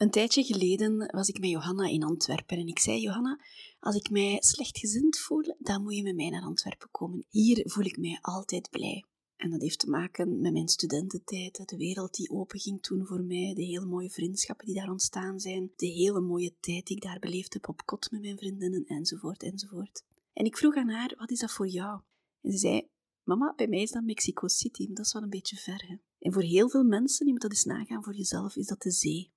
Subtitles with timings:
[0.00, 3.40] Een tijdje geleden was ik met Johanna in Antwerpen en ik zei: Johanna,
[3.80, 7.24] als ik mij slechtgezind voel, dan moet je met mij naar Antwerpen komen.
[7.28, 9.04] Hier voel ik mij altijd blij.
[9.36, 13.54] En dat heeft te maken met mijn studententijd, de wereld die openging toen voor mij,
[13.54, 17.18] de hele mooie vriendschappen die daar ontstaan zijn, de hele mooie tijd die ik daar
[17.18, 20.04] beleefd heb op kot met mijn vriendinnen, enzovoort, enzovoort.
[20.32, 22.00] En ik vroeg aan haar, wat is dat voor jou?
[22.40, 22.88] En ze zei,
[23.22, 25.84] mama, bij mij is dat Mexico City, dat is wel een beetje ver.
[25.86, 25.96] Hè?
[26.18, 28.90] En voor heel veel mensen, je moet dat eens nagaan voor jezelf, is dat de
[28.90, 29.32] zee.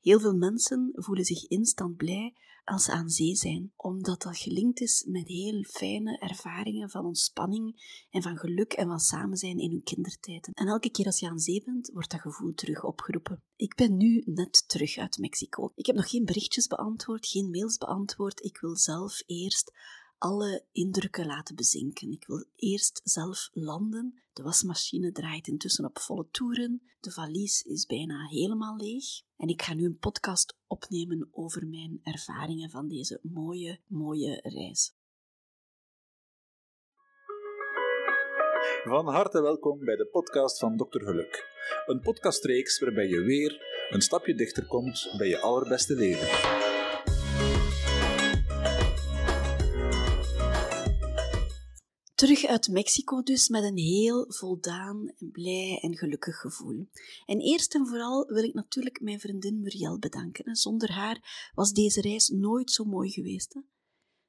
[0.00, 2.34] Heel veel mensen voelen zich instant blij
[2.64, 7.82] als ze aan zee zijn, omdat dat gelinkt is met heel fijne ervaringen van ontspanning
[8.10, 10.50] en van geluk en van samen zijn in hun kindertijd.
[10.52, 13.42] En elke keer als je aan zee bent, wordt dat gevoel terug opgeroepen.
[13.56, 15.72] Ik ben nu net terug uit Mexico.
[15.74, 18.44] Ik heb nog geen berichtjes beantwoord, geen mails beantwoord.
[18.44, 19.72] Ik wil zelf eerst
[20.18, 22.10] alle indrukken laten bezinken.
[22.10, 24.22] Ik wil eerst zelf landen.
[24.40, 26.82] De wasmachine draait intussen op volle toeren.
[27.00, 29.04] De valies is bijna helemaal leeg.
[29.36, 34.94] En ik ga nu een podcast opnemen over mijn ervaringen van deze mooie, mooie reis.
[38.84, 41.04] Van harte welkom bij de podcast van Dr.
[41.04, 41.48] Geluk.
[41.86, 46.69] Een podcastreeks waarbij je weer een stapje dichter komt bij je allerbeste leven.
[52.20, 56.86] Terug uit Mexico dus met een heel voldaan, blij en gelukkig gevoel.
[57.26, 60.56] En eerst en vooral wil ik natuurlijk mijn vriendin Muriel bedanken.
[60.56, 63.60] Zonder haar was deze reis nooit zo mooi geweest.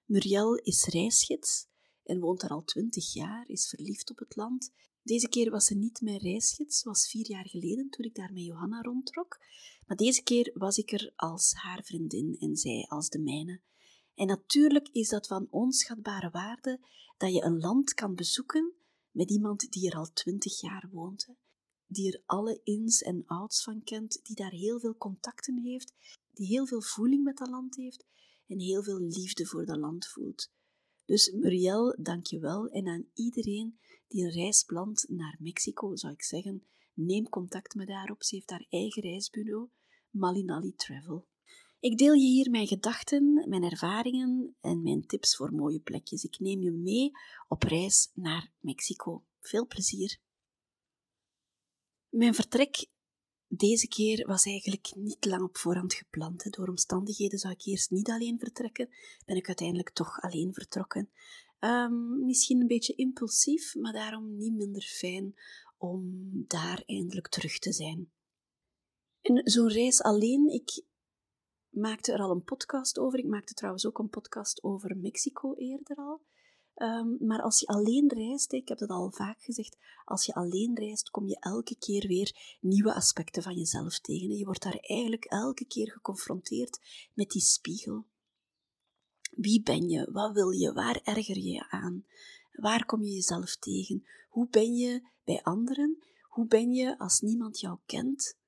[0.06, 1.67] Muriel is reisgids
[2.03, 4.72] en woont daar al twintig jaar, is verliefd op het land.
[5.03, 8.45] Deze keer was ze niet mijn reisgids, was vier jaar geleden toen ik daar met
[8.45, 9.38] Johanna rondtrok.
[9.86, 13.62] Maar deze keer was ik er als haar vriendin en zij als de mijne.
[14.16, 16.80] En natuurlijk is dat van onschatbare waarde
[17.22, 18.73] dat je een land kan bezoeken
[19.11, 21.28] met iemand die er al twintig jaar woont,
[21.86, 25.94] die er alle ins en outs van kent, die daar heel veel contacten heeft,
[26.31, 28.05] die heel veel voeling met dat land heeft
[28.47, 30.52] en heel veel liefde voor dat land voelt.
[31.05, 32.67] Dus Muriel, dank je wel.
[32.67, 37.90] En aan iedereen die een reis plant naar Mexico, zou ik zeggen, neem contact met
[37.90, 38.23] haar op.
[38.23, 39.69] Ze heeft haar eigen reisbureau,
[40.09, 41.28] Malinali Travel.
[41.81, 46.24] Ik deel je hier mijn gedachten, mijn ervaringen en mijn tips voor mooie plekjes.
[46.24, 47.12] Ik neem je mee
[47.47, 49.24] op reis naar Mexico.
[49.40, 50.20] Veel plezier.
[52.09, 52.88] Mijn vertrek
[53.47, 56.52] deze keer was eigenlijk niet lang op voorhand gepland.
[56.52, 58.90] Door omstandigheden zou ik eerst niet alleen vertrekken,
[59.25, 61.09] ben ik uiteindelijk toch alleen vertrokken.
[61.59, 65.36] Um, misschien een beetje impulsief, maar daarom niet minder fijn
[65.78, 68.12] om daar eindelijk terug te zijn.
[69.22, 70.84] En zo'n reis alleen, ik,
[71.72, 73.20] maakte er al een podcast over.
[73.20, 76.22] Ik maakte trouwens ook een podcast over Mexico eerder al.
[76.76, 80.76] Ehm, maar als je alleen reist, ik heb dat al vaak gezegd, als je alleen
[80.76, 84.38] reist, kom je elke keer weer nieuwe aspecten van jezelf tegen.
[84.38, 86.80] Je wordt daar eigenlijk elke keer geconfronteerd
[87.14, 88.06] met die spiegel.
[89.32, 90.12] Wie ben je?
[90.12, 90.74] Wat wil je?
[90.74, 92.06] Waar erger je je aan?
[92.52, 94.06] Waar kom je jezelf tegen?
[94.30, 96.03] Hoe ben je bij anderen?
[96.22, 98.40] Hoe ben je als niemand jou kent?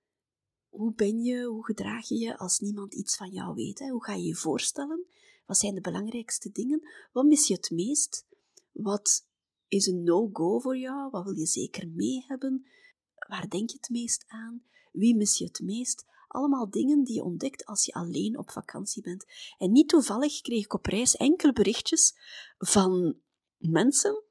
[0.74, 3.80] Hoe ben je, hoe gedraag je je als niemand iets van jou weet?
[3.80, 3.90] Hè?
[3.90, 5.06] Hoe ga je je voorstellen?
[5.46, 6.90] Wat zijn de belangrijkste dingen?
[7.12, 8.26] Wat mis je het meest?
[8.72, 9.28] Wat
[9.68, 11.10] is een no-go voor jou?
[11.10, 12.66] Wat wil je zeker mee hebben?
[13.28, 14.64] Waar denk je het meest aan?
[14.92, 16.06] Wie mis je het meest?
[16.28, 19.26] Allemaal dingen die je ontdekt als je alleen op vakantie bent.
[19.58, 22.14] En niet toevallig kreeg ik op reis enkele berichtjes
[22.58, 23.18] van
[23.58, 24.24] mensen,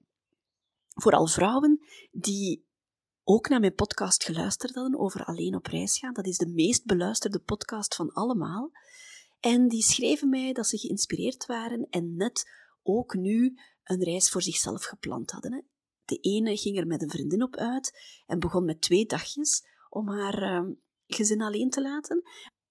[0.89, 1.81] vooral vrouwen,
[2.13, 2.67] die
[3.25, 6.12] ook naar mijn podcast geluisterd hadden over alleen op reis gaan.
[6.12, 8.71] Dat is de meest beluisterde podcast van allemaal.
[9.41, 12.50] En die schreven mij dat ze geïnspireerd waren en net
[12.82, 15.66] ook nu een reis voor zichzelf gepland hadden.
[16.05, 20.09] De ene ging er met een vriendin op uit en begon met twee dagjes om
[20.09, 20.72] haar ehm,
[21.06, 22.22] gezin alleen te laten.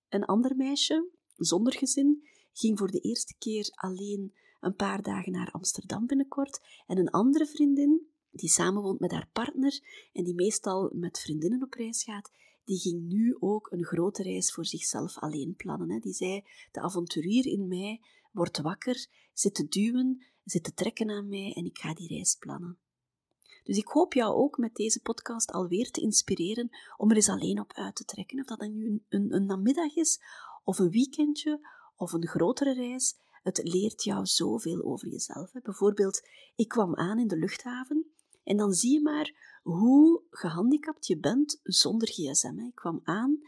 [0.09, 5.51] Een ander meisje, zonder gezin, ging voor de eerste keer alleen een paar dagen naar
[5.51, 6.59] Amsterdam binnenkort.
[6.87, 9.79] En een andere vriendin, die samenwoont met haar partner
[10.13, 12.31] en die meestal met vriendinnen op reis gaat,
[12.63, 16.01] die ging nu ook een grote reis voor zichzelf alleen plannen.
[16.01, 18.01] Die zei, de avonturier in mij
[18.31, 22.35] wordt wakker, zit te duwen, zit te trekken aan mij en ik ga die reis
[22.35, 22.77] plannen.
[23.63, 27.59] Dus ik hoop jou ook met deze podcast alweer te inspireren om er eens alleen
[27.59, 28.39] op uit te trekken.
[28.39, 30.21] Of dat nu een, een, een namiddag is,
[30.63, 33.15] of een weekendje, of een grotere reis.
[33.43, 35.51] Het leert jou zoveel over jezelf.
[35.63, 38.10] Bijvoorbeeld, ik kwam aan in de luchthaven
[38.43, 42.59] en dan zie je maar hoe gehandicapt je bent zonder gsm.
[42.59, 43.39] Ik kwam aan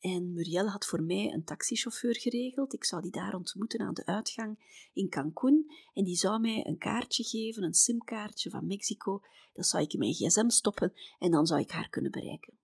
[0.00, 2.72] en Muriel had voor mij een taxichauffeur geregeld.
[2.72, 5.70] Ik zou die daar ontmoeten aan de uitgang in Cancún.
[5.94, 9.22] En die zou mij een kaartje geven, een simkaartje van Mexico.
[9.52, 12.58] Dat zou ik in mijn gsm stoppen en dan zou ik haar kunnen bereiken.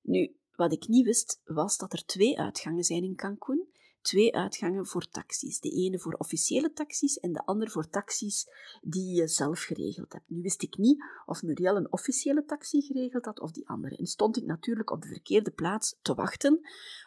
[0.00, 3.68] Nu, Wat ik niet wist, was dat er twee uitgangen zijn in Cancun.
[4.04, 5.60] Twee uitgangen voor taxis.
[5.60, 8.48] De ene voor officiële taxis en de andere voor taxis
[8.82, 10.30] die je zelf geregeld hebt.
[10.30, 13.96] Nu wist ik niet of Muriel een officiële taxi geregeld had of die andere.
[13.96, 16.60] En stond ik natuurlijk op de verkeerde plaats te wachten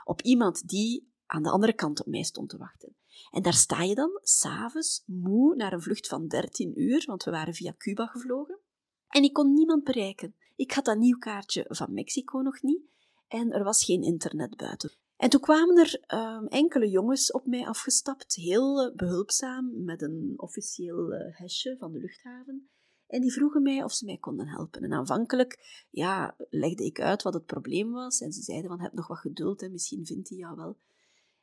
[0.04, 2.96] op iemand die aan de andere kant op mij stond te wachten.
[3.32, 7.32] En daar sta je dan, s'avonds, moe, naar een vlucht van 13 uur, want we
[7.32, 8.60] waren via Cuba gevlogen.
[9.08, 10.36] En ik kon niemand bereiken.
[10.56, 12.82] Ik had dat nieuw kaartje van Mexico nog niet
[13.28, 14.92] en er was geen internet buiten.
[15.18, 20.34] En toen kwamen er ehm, enkele jongens op mij afgestapt, heel eh, behulpzaam, met een
[20.36, 22.70] officieel uh, hesje van de luchthaven.
[23.08, 24.82] En die vroegen mij of ze mij konden helpen.
[24.82, 28.20] En aanvankelijk ja, legde ik uit wat het probleem was.
[28.20, 30.78] En ze zeiden van, heb nog wat geduld en misschien vindt hij jou wel.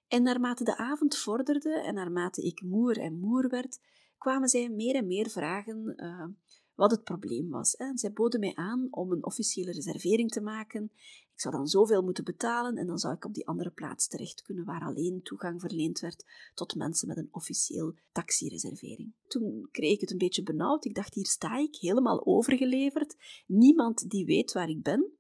[0.09, 3.81] En naarmate de avond vorderde en naarmate ik moer en moer werd,
[4.19, 6.27] kwamen zij meer en meer vragen uh,
[6.75, 7.77] wat het probleem was.
[7.77, 10.93] En zij boden mij aan om een officiële reservering te maken.
[11.35, 14.43] Ik zou dan zoveel moeten betalen en dan zou ik op die andere plaats terecht
[14.43, 19.13] kunnen waar alleen toegang verleend werd tot mensen met een officieel taxireservering.
[19.27, 20.85] Toen kreeg ik het een beetje benauwd.
[20.85, 23.17] Ik dacht, hier sta ik, helemaal overgeleverd.
[23.47, 25.13] Niemand die weet waar ik ben.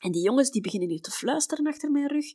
[0.00, 2.26] En die jongens die beginnen hier te fluisteren achter mijn rug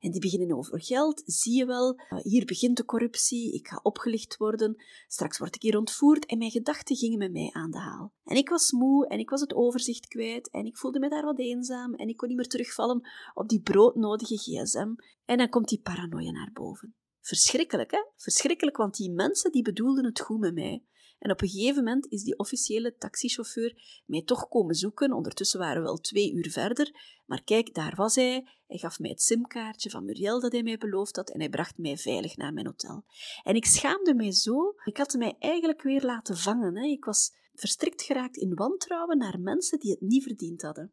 [0.00, 1.22] en die beginnen over geld.
[1.26, 5.62] Zie je wel, eh, hier begint de corruptie, ik ga opgelicht worden, straks word ik
[5.62, 8.12] hier ontvoerd en mijn gedachten gingen met mij aan de haal.
[8.24, 11.24] En ik was moe en ik was het overzicht kwijt en ik voelde me daar
[11.24, 14.94] wat eenzaam en ik kon niet meer terugvallen op die broodnodige gsm.
[15.24, 16.94] En dan komt die paranoia naar boven.
[17.20, 18.04] Verschrikkelijk, hè?
[18.16, 20.84] Verschrikkelijk, want die mensen die bedoelden het goed met mij.
[21.18, 25.12] En op een gegeven moment is die officiële taxichauffeur mij toch komen zoeken.
[25.12, 27.20] Ondertussen waren we al twee uur verder.
[27.26, 28.48] Maar kijk, daar was hij.
[28.66, 31.78] Hij gaf mij het simkaartje van Muriel dat hij mij beloofd had en hij bracht
[31.78, 33.04] mij veilig naar mijn hotel.
[33.42, 34.74] En ik schaamde mij zo.
[34.84, 36.76] Ik had mij eigenlijk weer laten vangen.
[36.76, 36.86] Hè.
[36.86, 40.92] Ik was verstrikt geraakt in wantrouwen naar mensen die het niet verdiend hadden.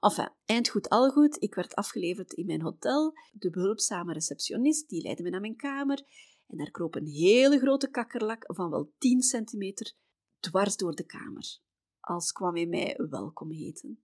[0.00, 1.42] Enfin, eind goed al goed.
[1.42, 3.12] Ik werd afgeleverd in mijn hotel.
[3.32, 6.02] De behulpzame receptionist die leidde me naar mijn kamer
[6.52, 9.92] en daar kroop een hele grote kakkerlak van wel 10 centimeter
[10.38, 11.58] dwars door de kamer,
[12.00, 14.02] als kwam hij mij welkom heten.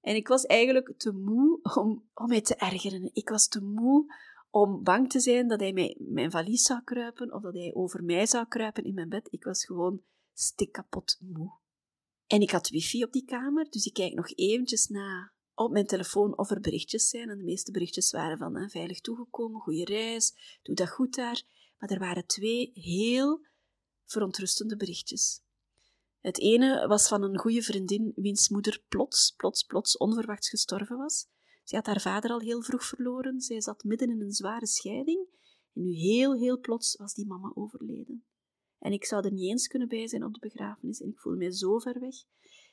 [0.00, 3.10] En ik was eigenlijk te moe om, om mij te ergeren.
[3.12, 4.14] Ik was te moe
[4.50, 8.04] om bang te zijn dat hij mij, mijn valies zou kruipen of dat hij over
[8.04, 9.28] mij zou kruipen in mijn bed.
[9.32, 11.58] Ik was gewoon stikkapot moe.
[12.26, 15.32] En ik had wifi op die kamer, dus ik kijk nog eventjes na
[15.64, 17.28] op mijn telefoon of er berichtjes zijn.
[17.28, 21.42] En de meeste berichtjes waren van hè, veilig toegekomen, goede reis, doe dat goed daar.
[21.78, 23.46] Maar er waren twee heel
[24.04, 25.42] verontrustende berichtjes.
[26.20, 31.26] Het ene was van een goede vriendin wiens moeder plots, plots, plots onverwachts gestorven was.
[31.64, 33.40] Ze had haar vader al heel vroeg verloren.
[33.40, 35.26] Zij zat midden in een zware scheiding.
[35.74, 38.24] En nu heel, heel plots was die mama overleden.
[38.78, 41.00] En ik zou er niet eens kunnen bij zijn op de begrafenis.
[41.00, 42.14] En ik voelde mij zo ver weg.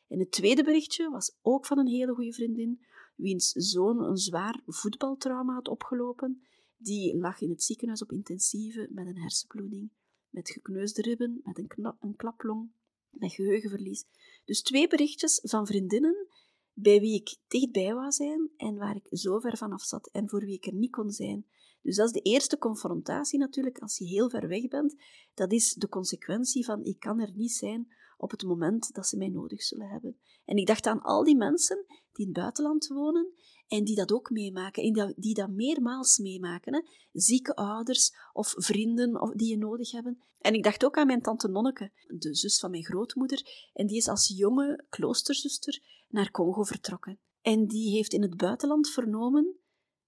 [0.07, 4.62] En het tweede berichtje was ook van een hele goede vriendin, wiens zoon een zwaar
[4.65, 6.42] voetbaltrauma had opgelopen.
[6.77, 9.92] Die lag in het ziekenhuis op intensieve met een hersenbloeding,
[10.30, 12.71] met gekneusde ribben, met een, een klaplong,
[13.09, 14.06] met geheugenverlies.
[14.45, 16.27] Dus twee berichtjes van vriendinnen
[16.74, 20.39] bij wie ik dichtbij wou zijn en waar ik zo ver vanaf zat en voor
[20.39, 21.45] wie ik er niet kon zijn.
[21.81, 24.95] Dus dat is de eerste confrontatie natuurlijk als je heel ver weg bent.
[25.33, 27.88] Dat is de consequentie van ik kan er niet zijn
[28.18, 30.18] op het moment dat ze mij nodig zullen hebben.
[30.46, 33.34] En ik dacht aan al die mensen die in het buitenland wonen
[33.68, 36.74] en die dat ook meemaken, en die dat meermaals meemaken.
[36.74, 36.81] Hè?
[37.12, 40.21] Zieke ouders of vrienden of, die je nodig hebben.
[40.40, 43.97] En ik dacht ook aan mijn tante Nonneke, de zus van mijn grootmoeder, en die
[43.97, 47.19] is als jonge kloosterzuster naar Congo vertrokken.
[47.42, 49.56] En die heeft in het buitenland vernomen,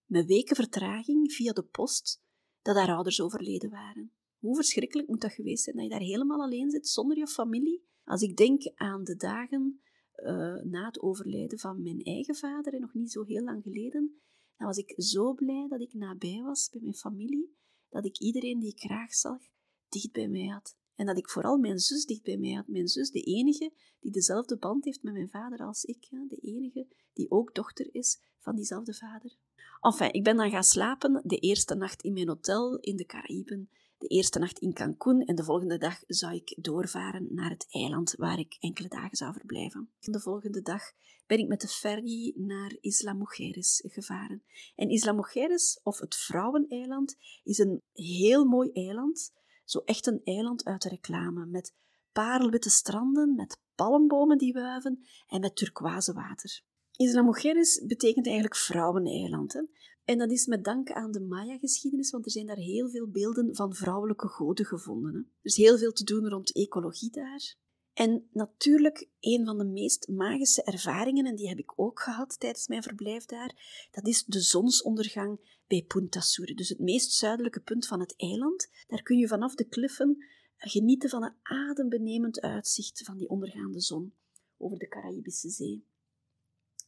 [0.06, 2.22] met weken vertraging via de post,
[2.62, 4.12] dat haar ouders overleden waren.
[4.40, 7.88] Hoe verschrikkelijk moet dat geweest zijn dat je daar helemaal alleen zit, zonder je familie?
[8.10, 9.82] Als ik denk aan de dagen
[10.16, 14.22] uh, na het overlijden van mijn eigen vader, en nog niet zo heel lang geleden,
[14.58, 17.56] dan was ik zo blij dat ik nabij was bij mijn familie,
[17.90, 19.42] dat ik iedereen die ik graag zag,
[19.90, 20.78] dicht bij mij had.
[20.96, 22.68] En dat ik vooral mijn zus dicht bij mij had.
[22.68, 26.08] Mijn zus, de enige die dezelfde band heeft met mijn vader als ik.
[26.10, 29.38] De enige die ook dochter is van diezelfde vader.
[29.82, 33.70] Enfin, ik ben dan gaan slapen de eerste nacht in mijn hotel in de Caraïben
[34.00, 38.14] de eerste nacht in Cancun en de volgende dag zou ik doorvaren naar het eiland
[38.18, 39.90] waar ik enkele dagen zou verblijven.
[40.00, 40.82] De volgende dag
[41.28, 44.44] ben ik met de ferry naar Isla Mujeres gevaren.
[44.76, 49.34] En Isla Mujeres, of het Vrouweneiland, is een heel mooi eiland.
[49.66, 51.74] Zo echt een eiland uit de reclame, met
[52.12, 56.62] parelwitte stranden, met palmbomen die wuiven en met turquoise water.
[57.02, 59.64] Isla Mujeres betekent eigenlijk vrouweneiland.
[60.06, 63.56] En dat is met dank aan de Maya-geschiedenis, want er zijn daar heel veel beelden
[63.56, 65.14] van vrouwelijke goden gevonden.
[65.14, 65.20] Hè?
[65.20, 67.56] Er is heel veel te doen rond ecologie daar.
[67.94, 72.68] En natuurlijk, een van de meest magische ervaringen, en die heb ik ook gehad tijdens
[72.68, 77.88] mijn verblijf daar, dat is de zonsondergang bij Punta Sur, dus het meest zuidelijke punt
[77.88, 78.70] van het eiland.
[78.88, 80.26] Daar kun je vanaf de kliffen
[80.58, 84.14] genieten van een adembenemend uitzicht van die ondergaande zon
[84.58, 85.89] over de Caribische Zee.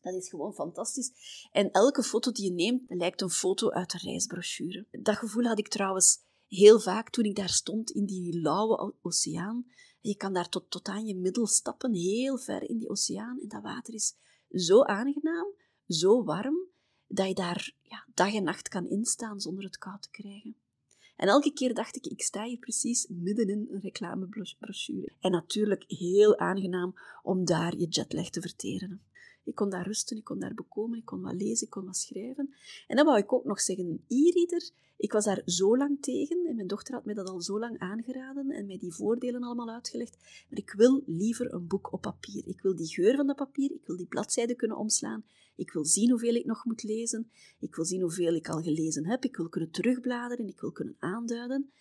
[0.02, 1.12] Dat is gewoon fantastisch.
[1.52, 4.88] En elke foto die je neemt, lijkt een foto uit de reisbrochure.
[4.92, 9.66] Dat gevoel had ik trouwens heel vaak toen ik daar stond in die lauwe oceaan.
[10.00, 13.40] Je kan daar tot, tot aan je middel stappen, heel ver in die oceaan.
[13.42, 14.16] En dat water is
[14.50, 15.48] zo aangenaam,
[15.88, 16.68] zo warm,
[17.08, 20.56] dat je daar ja, dag en nacht kan instaan zonder het koud te krijgen.
[21.16, 25.12] En elke keer dacht ik, ik sta hier precies midden in een reclamebrochure.
[25.20, 26.94] En natuurlijk heel aangenaam
[27.24, 29.02] om daar je jetlag te verteren.
[29.44, 31.98] Ik kon daar rusten, ik kon daar bekomen, ik kon wat lezen, ik kon wat
[31.98, 32.54] schrijven.
[32.88, 36.56] En dan wou ik ook nog zeggen, e-reader, ik was daar zo lang tegen en
[36.56, 40.18] mijn dochter had mij dat al zo lang aangeraden en mij die voordelen allemaal uitgelegd.
[40.50, 42.48] Maar ik wil liever een boek op papier.
[42.48, 45.24] Ik wil die geur van dat papier, ik wil die bladzijden kunnen omslaan.
[45.56, 47.32] Ik wil zien hoeveel ik nog moet lezen.
[47.60, 49.24] Ik wil zien hoeveel ik al gelezen heb.
[49.24, 51.72] Ik wil kunnen terugbladeren, ik wil kunnen aanduiden.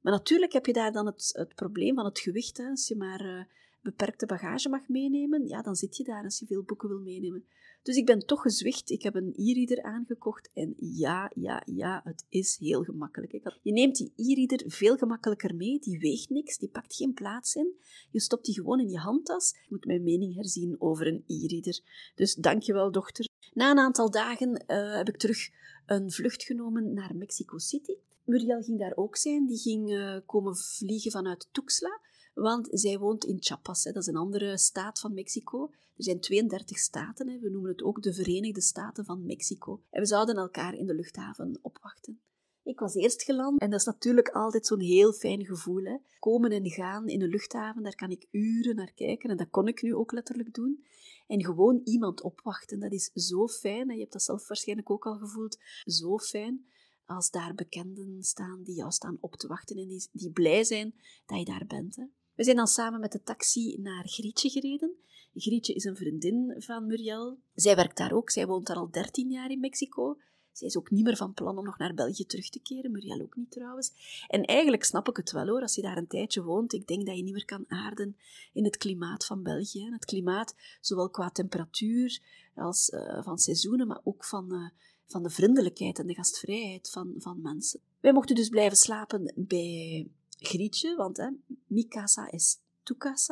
[0.00, 2.56] Maar natuurlijk heb je daar dan het, het probleem van het gewicht.
[2.56, 2.68] Hè.
[2.68, 3.42] Als je maar uh,
[3.82, 7.44] beperkte bagage mag meenemen, ja, dan zit je daar als je veel boeken wil meenemen.
[7.82, 8.90] Dus ik ben toch gezwicht.
[8.90, 13.32] Ik heb een e-reader aangekocht en ja, ja, ja, het is heel gemakkelijk.
[13.62, 15.78] Je neemt die e-reader veel gemakkelijker mee.
[15.78, 17.74] Die weegt niks, die pakt geen plaats in.
[18.10, 19.52] Je stopt die gewoon in je handtas.
[19.52, 21.80] Ik moet mijn mening herzien over een e-reader.
[22.14, 23.28] Dus dankjewel, dochter.
[23.52, 25.48] Na een aantal dagen uh, heb ik terug
[25.86, 27.94] een vlucht genomen naar Mexico City.
[28.24, 29.46] Muriel ging daar ook zijn.
[29.46, 32.00] Die ging uh, komen vliegen vanuit Tuxtla
[32.34, 35.70] want zij woont in Chiapas, hè, dat is een andere staat van Mexico.
[35.96, 39.82] Er zijn 32 staten, hè, we noemen het ook de Verenigde Staten van Mexico.
[39.90, 42.20] En we zouden elkaar in de luchthaven opwachten.
[42.62, 45.84] Ik was eerst geland en dat is natuurlijk altijd zo'n heel fijn gevoel.
[45.84, 45.96] Hè.
[46.18, 49.68] Komen en gaan in een luchthaven, daar kan ik uren naar kijken en dat kon
[49.68, 50.84] ik nu ook letterlijk doen.
[51.26, 53.88] En gewoon iemand opwachten, dat is zo fijn.
[53.88, 55.58] En je hebt dat zelf waarschijnlijk ook al gevoeld.
[55.84, 56.66] Zo fijn
[57.04, 60.94] als daar bekenden staan die jou staan op te wachten en die, die blij zijn
[61.26, 61.96] dat je daar bent.
[61.96, 62.04] Hè.
[62.34, 64.96] We zijn dan samen met de taxi naar Grietje gereden.
[65.34, 67.38] Grietje is een vriendin van Muriel.
[67.54, 68.30] Zij werkt daar ook.
[68.30, 70.18] Zij woont daar al 13 jaar in Mexico.
[70.52, 72.90] Zij is ook niet meer van plan om nog naar België terug te keren.
[72.90, 73.92] Muriel ook niet trouwens.
[74.28, 76.72] En eigenlijk snap ik het wel hoor, als je daar een tijdje woont.
[76.72, 78.16] Ik denk dat je niet meer kan aarden
[78.52, 79.88] in het klimaat van België.
[79.90, 82.20] Het klimaat, zowel qua temperatuur
[82.54, 84.68] als uh, van seizoenen, maar ook van, uh,
[85.06, 87.80] van de vriendelijkheid en de gastvrijheid van, van mensen.
[88.00, 90.10] Wij mochten dus blijven slapen bij
[90.40, 91.28] grietje, want hè,
[91.66, 92.58] mi casa es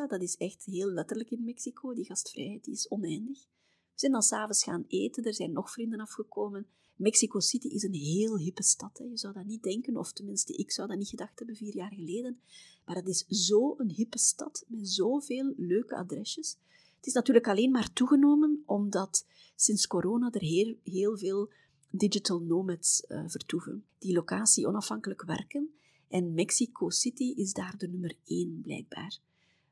[0.09, 1.95] dat is echt heel letterlijk in Mexico.
[1.95, 3.39] Die gastvrijheid die is oneindig.
[3.39, 6.67] We zijn dan s'avonds gaan eten, er zijn nog vrienden afgekomen.
[6.97, 8.99] Mexico City is een heel hippe stad.
[8.99, 9.05] Hè.
[9.05, 11.93] Je zou dat niet denken, of tenminste, ik zou dat niet gedacht hebben vier jaar
[11.93, 12.41] geleden.
[12.85, 16.57] Maar het is zo'n hippe stad met zoveel leuke adresjes.
[16.97, 21.51] Het is natuurlijk alleen maar toegenomen omdat sinds corona er heel, heel veel
[21.91, 25.73] digital nomads uh, vertoeven, die locatie onafhankelijk werken
[26.09, 29.19] en Mexico City is daar de nummer één, blijkbaar.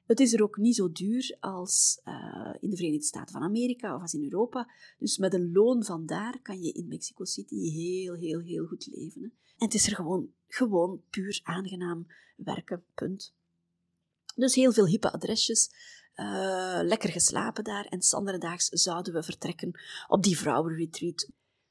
[0.06, 3.94] Het is er ook niet zo duur als uh, in de Verenigde Staten van Amerika
[3.94, 4.70] of als in Europa.
[4.98, 8.86] Dus met een loon van daar kan je in Mexico City heel, heel, heel goed
[8.86, 9.20] leven.
[9.20, 9.26] Hè.
[9.26, 13.34] En het is er gewoon, gewoon puur aangenaam werken, punt.
[14.34, 15.70] Dus heel veel hippe adresjes,
[16.16, 21.28] uh, lekker geslapen daar en daags zouden we vertrekken op die vrouwenretreat.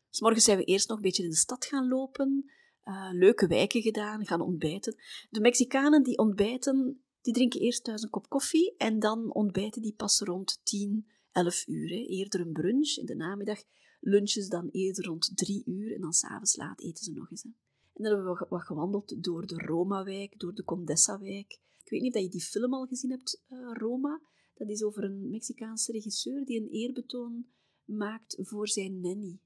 [0.10, 2.52] S morgens zijn we eerst nog een beetje in de stad gaan lopen,
[2.86, 4.96] uh, leuke wijken gedaan, gaan ontbijten.
[5.30, 9.94] De Mexicanen die ontbijten, die drinken eerst thuis een kop koffie en dan ontbijten die
[9.94, 11.90] pas rond 10, 11 uur.
[11.90, 12.06] Hè.
[12.06, 13.64] Eerder een brunch in de namiddag,
[14.00, 17.44] lunches dan eerder rond 3 uur en dan s'avonds laat eten ze nog eens.
[17.44, 17.50] Hè.
[17.94, 21.60] En dan hebben we wat gewandeld door de Roma-wijk, door de Condessa-wijk.
[21.84, 24.22] Ik weet niet of je die film al gezien hebt, uh, Roma.
[24.54, 27.46] Dat is over een Mexicaanse regisseur die een eerbetoon
[27.86, 29.40] maakt voor zijn nanny.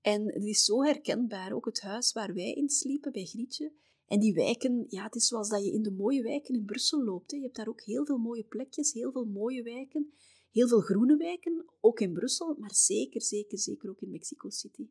[0.00, 3.72] En het is zo herkenbaar, ook het huis waar wij in sliepen, bij Grietje.
[4.06, 7.04] En die wijken, ja, het is zoals dat je in de mooie wijken in Brussel
[7.04, 7.30] loopt.
[7.30, 7.36] Hè.
[7.36, 10.12] Je hebt daar ook heel veel mooie plekjes, heel veel mooie wijken,
[10.50, 14.88] heel veel groene wijken, ook in Brussel, maar zeker, zeker, zeker ook in Mexico City.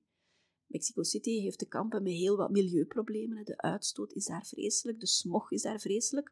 [0.66, 3.46] Mexico City heeft te kampen met heel wat milieuproblemen.
[3.46, 6.32] De uitstoot is daar vreselijk, de smog is daar vreselijk,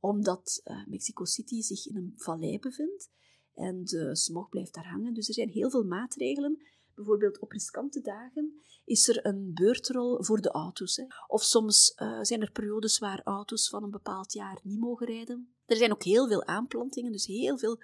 [0.00, 3.10] omdat uh, Mexico City zich in een vallei bevindt
[3.54, 5.14] en de smog blijft daar hangen.
[5.14, 6.62] Dus er zijn heel veel maatregelen
[7.00, 10.96] bijvoorbeeld op riskante dagen is er een beurtrol voor de auto's.
[10.96, 11.04] Hè.
[11.26, 15.54] Of soms uh, zijn er periodes waar auto's van een bepaald jaar niet mogen rijden.
[15.66, 17.82] Er zijn ook heel veel aanplantingen, dus heel veel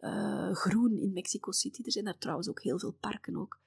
[0.00, 1.82] uh, groen in Mexico City.
[1.82, 3.60] Er zijn daar trouwens ook heel veel parken ook.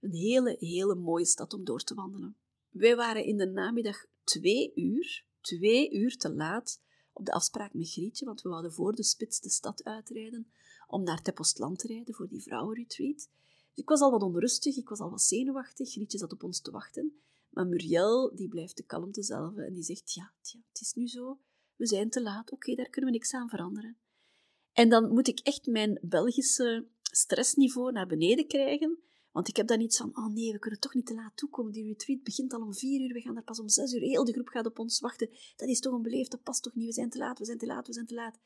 [0.00, 2.36] Een hele, hele mooie stad om door te wandelen.
[2.70, 7.90] Wij waren in de namiddag twee uur, twee uur te laat op de afspraak met
[7.90, 10.52] Grietje, want we wouden voor de spits de stad uitrijden
[10.86, 13.28] om naar Tepostland te rijden voor die vrouwenretreat.
[13.74, 15.90] Ik was al wat onrustig, ik was al wat zenuwachtig.
[15.90, 17.20] Grietje zat op ons te wachten.
[17.50, 21.08] Maar Muriel, die blijft de kalmte zelf en die zegt, ja, tja, het is nu
[21.08, 21.38] zo,
[21.76, 23.96] we zijn te laat, oké, daar kunnen we niks aan veranderen.
[24.72, 28.98] En dan moet ik echt mijn Belgische stressniveau naar beneden krijgen,
[29.30, 31.72] want ik heb dan iets van, oh nee, we kunnen toch niet te laat toekomen.
[31.72, 34.00] Die retreat begint al om vier uur, we gaan daar pas om zes uur.
[34.00, 35.30] Heel de groep gaat op ons wachten.
[35.56, 36.86] Dat is toch een beleefd, dat past toch niet.
[36.86, 38.38] We zijn te laat, we zijn te laat, we zijn te laat.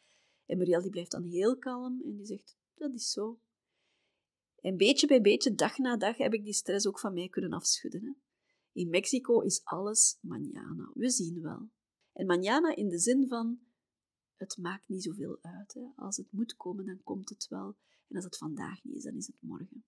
[0.46, 3.38] En Muriel die blijft dan heel kalm en die zegt, dat is zo.
[4.64, 7.52] En beetje bij beetje, dag na dag, heb ik die stress ook van mij kunnen
[7.52, 8.02] afschudden.
[8.02, 8.10] Hè.
[8.72, 10.92] In Mexico is alles mañana.
[10.94, 11.68] We zien wel.
[12.12, 13.58] En mañana in de zin van,
[14.36, 15.74] het maakt niet zoveel uit.
[15.74, 15.82] Hè.
[15.96, 17.76] Als het moet komen, dan komt het wel.
[18.08, 19.84] En als het vandaag niet is, dan is het morgen.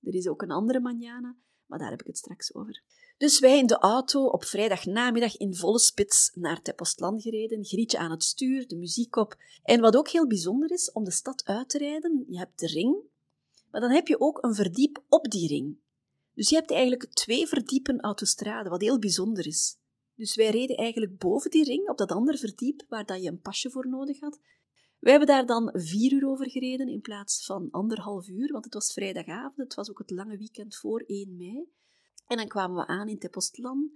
[0.00, 2.82] Er is ook een andere mañana, maar daar heb ik het straks over.
[3.16, 8.10] Dus wij in de auto op vrijdagnamiddag in volle spits naar Tepostland gereden, Grietje aan
[8.10, 9.36] het stuur, de muziek op.
[9.62, 12.66] En wat ook heel bijzonder is, om de stad uit te rijden, je hebt de
[12.66, 13.12] ring,
[13.74, 15.78] maar dan heb je ook een verdiep op die ring.
[16.34, 19.76] Dus je hebt eigenlijk twee verdiepen autostrade, wat heel bijzonder is.
[20.14, 23.40] Dus wij reden eigenlijk boven die ring, op dat andere verdiep, waar dat je een
[23.40, 24.40] pasje voor nodig had.
[24.98, 28.74] We hebben daar dan vier uur over gereden in plaats van anderhalf uur, want het
[28.74, 31.68] was vrijdagavond, het was ook het lange weekend voor 1 mei.
[32.26, 33.90] En dan kwamen we aan in Tepostlan,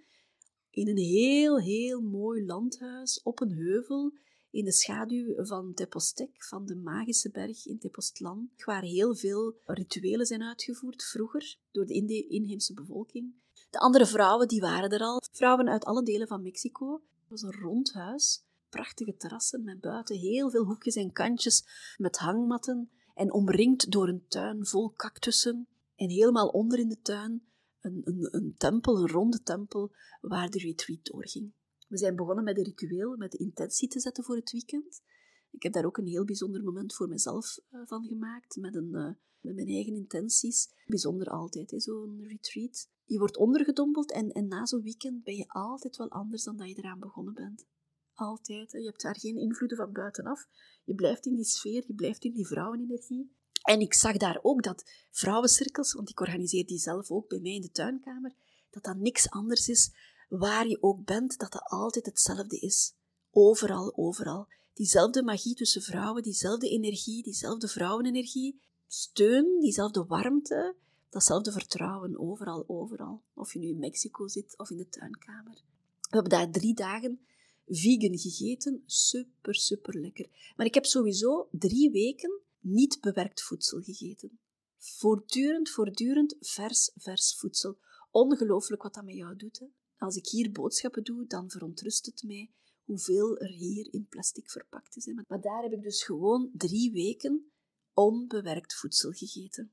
[0.71, 4.13] in een heel, heel mooi landhuis op een heuvel
[4.51, 10.27] in de schaduw van Tepostek, van de magische berg in Tepostlan, waar heel veel rituelen
[10.27, 13.35] zijn uitgevoerd vroeger door de inheemse bevolking.
[13.71, 16.93] De andere vrouwen die waren er al, vrouwen uit alle delen van Mexico.
[16.93, 21.65] Het was een rond huis, prachtige terrassen met buiten heel veel hoekjes en kantjes
[21.97, 25.69] met hangmatten en omringd door een tuin vol cactussen.
[25.97, 27.43] En helemaal onder in de tuin
[27.81, 31.53] een, een, een tempel, een ronde tempel, waar de retreat doorging.
[31.89, 35.03] We zijn begonnen met een ritueel, met de intentie te zetten voor het weekend.
[35.51, 38.91] Ik heb daar ook een heel bijzonder moment voor mezelf uh, van gemaakt, met, een,
[38.93, 40.69] uh, met mijn eigen intenties.
[40.87, 42.89] Bijzonder altijd, zo'n retreat.
[43.05, 46.69] Je wordt ondergedompeld en, en na zo'n weekend ben je altijd wel anders dan dat
[46.69, 47.67] je eraan begonnen bent.
[48.15, 48.73] Altijd.
[48.73, 50.49] Je hebt daar geen invloeden van buitenaf.
[50.85, 53.37] Je blijft in die sfeer, je blijft in die vrouwenenergie.
[53.63, 57.55] En ik zag daar ook dat vrouwencirkels, want ik organiseer die zelf ook bij mij
[57.55, 58.35] in de tuinkamer,
[58.71, 59.93] dat dat niks anders is
[60.29, 62.95] waar je ook bent, dat dat altijd hetzelfde is.
[63.31, 64.49] Overal, overal.
[64.73, 70.75] Diezelfde magie tussen vrouwen, diezelfde energie, diezelfde vrouwenenergie, steun, diezelfde warmte,
[71.11, 73.23] datzelfde vertrouwen, overal, overal.
[73.35, 75.63] Of je nu in Mexico zit of in de tuinkamer.
[76.01, 77.21] We hebben daar drie dagen
[77.67, 78.83] vegan gegeten.
[78.87, 80.53] Super, super lekker.
[80.57, 84.39] Maar ik heb sowieso drie weken niet bewerkt voedsel gegeten.
[84.79, 87.79] Voortdurend, voortdurend vers, vers voedsel.
[88.11, 89.59] Ongelooflijk wat dat met jou doet.
[89.59, 89.67] Hè?
[89.99, 92.51] Als ik hier boodschappen doe, dan verontrust het mij
[92.85, 95.07] hoeveel er hier in plastic verpakt is.
[95.07, 97.51] Maar daar heb ik dus gewoon drie weken
[97.93, 99.73] onbewerkt voedsel gegeten.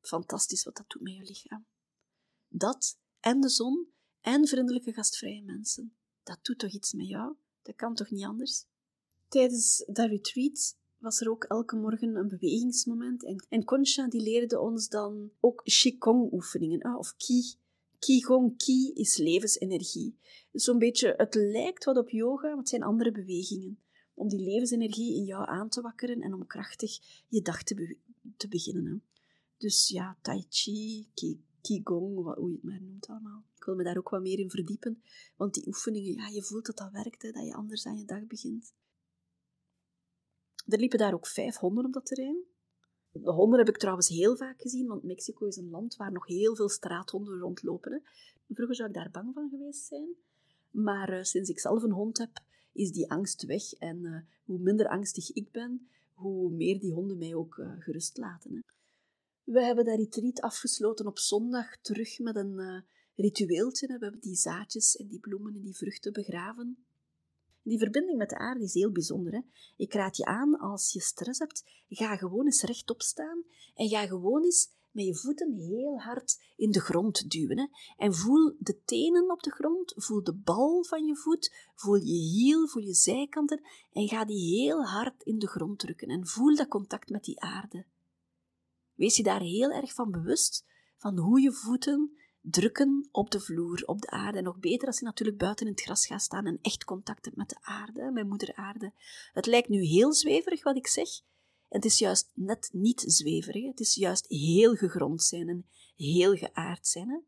[0.00, 1.66] Fantastisch wat dat doet met je lichaam.
[2.48, 3.88] Dat en de zon
[4.20, 5.96] en vriendelijke gastvrije mensen.
[6.22, 7.36] Dat doet toch iets met jou?
[7.62, 8.64] Dat kan toch niet anders?
[9.28, 13.24] Tijdens dat retreat was er ook elke morgen een bewegingsmoment.
[13.48, 17.62] En, Concha die leerde ons dan ook Qigong-oefeningen, of Qi
[18.04, 20.18] Qigong, Qi is levensenergie.
[20.52, 23.78] Zo'n beetje, het lijkt wat op yoga, maar het zijn andere bewegingen.
[24.14, 27.96] Om die levensenergie in jou aan te wakkeren en om krachtig je dag te,
[28.36, 28.84] te beginnen.
[28.86, 28.96] Hè.
[29.56, 33.44] Dus ja, Tai Chi, Qi, Qigong, hoe je het maar noemt allemaal.
[33.56, 35.02] Ik wil me daar ook wat meer in verdiepen,
[35.36, 38.04] want die oefeningen, ja, je voelt dat dat werkt, hè, dat je anders aan je
[38.04, 38.74] dag begint.
[40.66, 42.44] Er liepen daar ook vijf honden op dat terrein.
[43.22, 46.26] De honden heb ik trouwens heel vaak gezien, want Mexico is een land waar nog
[46.26, 47.92] heel veel straathonden rondlopen.
[47.92, 47.98] Hè.
[48.54, 50.08] Vroeger zou ik daar bang van geweest zijn,
[50.70, 53.72] maar uh, sinds ik zelf een hond heb, is die angst weg.
[53.72, 58.16] En uh, hoe minder angstig ik ben, hoe meer die honden mij ook uh, gerust
[58.16, 58.54] laten.
[58.54, 58.60] Hè.
[59.52, 63.86] We hebben dat retreat afgesloten op zondag terug met een ritueeltje.
[63.86, 66.84] We hebben die zaadjes en die bloemen en die vruchten begraven.
[67.64, 69.32] Die verbinding met de aarde is heel bijzonder.
[69.32, 69.40] Hè?
[69.76, 74.06] Ik raad je aan, als je stress hebt, ga gewoon eens rechtop staan en ga
[74.06, 77.58] gewoon eens met je voeten heel hard in de grond duwen.
[77.58, 77.66] Hè?
[77.96, 82.14] En voel de tenen op de grond, voel de bal van je voet, voel je
[82.14, 83.60] hiel, voel je zijkanten
[83.92, 87.40] en ga die heel hard in de grond drukken en voel dat contact met die
[87.40, 87.86] aarde.
[88.94, 90.64] Wees je daar heel erg van bewust
[90.96, 92.16] van hoe je voeten
[92.50, 94.38] drukken op de vloer, op de aarde.
[94.38, 97.24] En nog beter als je natuurlijk buiten in het gras gaat staan en echt contact
[97.24, 98.92] hebt met de aarde, met moeder aarde.
[99.32, 101.08] Het lijkt nu heel zweverig wat ik zeg.
[101.68, 103.64] En het is juist net niet zweverig.
[103.64, 107.08] Het is juist heel gegrond zijn en heel geaard zijn.
[107.08, 107.18] Hè?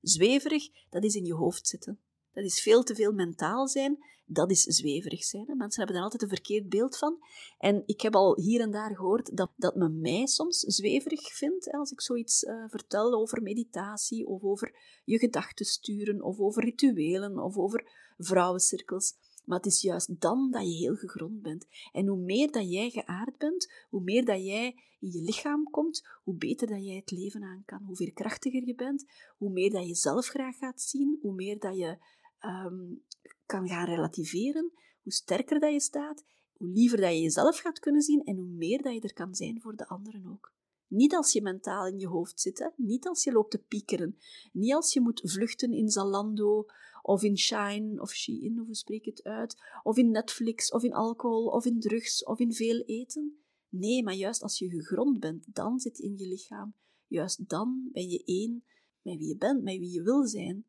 [0.00, 2.00] Zweverig, dat is in je hoofd zitten.
[2.32, 4.04] Dat is veel te veel mentaal zijn.
[4.26, 5.44] Dat is zweverig zijn.
[5.46, 7.18] Mensen hebben daar altijd een verkeerd beeld van.
[7.58, 11.72] En ik heb al hier en daar gehoord dat, dat men mij soms zweverig vindt
[11.72, 17.38] als ik zoiets uh, vertel over meditatie of over je gedachten sturen of over rituelen
[17.38, 17.84] of over
[18.18, 19.14] vrouwencirkels.
[19.44, 21.66] Maar het is juist dan dat je heel gegrond bent.
[21.92, 26.06] En hoe meer dat jij geaard bent, hoe meer dat jij in je lichaam komt,
[26.24, 27.82] hoe beter dat jij het leven aan kan.
[27.84, 29.04] Hoe veerkrachtiger je bent,
[29.36, 31.98] hoe meer dat je zelf graag gaat zien, hoe meer dat je
[32.44, 33.04] um,
[33.46, 38.02] kan gaan relativeren, hoe sterker dat je staat, hoe liever dat je jezelf gaat kunnen
[38.02, 40.52] zien en hoe meer dat je er kan zijn voor de anderen ook.
[40.86, 44.18] Niet als je mentaal in je hoofd zit, niet als je loopt te piekeren,
[44.52, 46.66] niet als je moet vluchten in Zalando
[47.02, 50.92] of in Shine of Shein, of hoe spreek het uit, of in Netflix of in
[50.92, 53.44] alcohol of in drugs of in veel eten.
[53.68, 56.74] Nee, maar juist als je gegrond bent, dan zit je in je lichaam.
[57.06, 58.64] Juist dan ben je één
[59.02, 60.66] met wie je bent, met wie je wil zijn.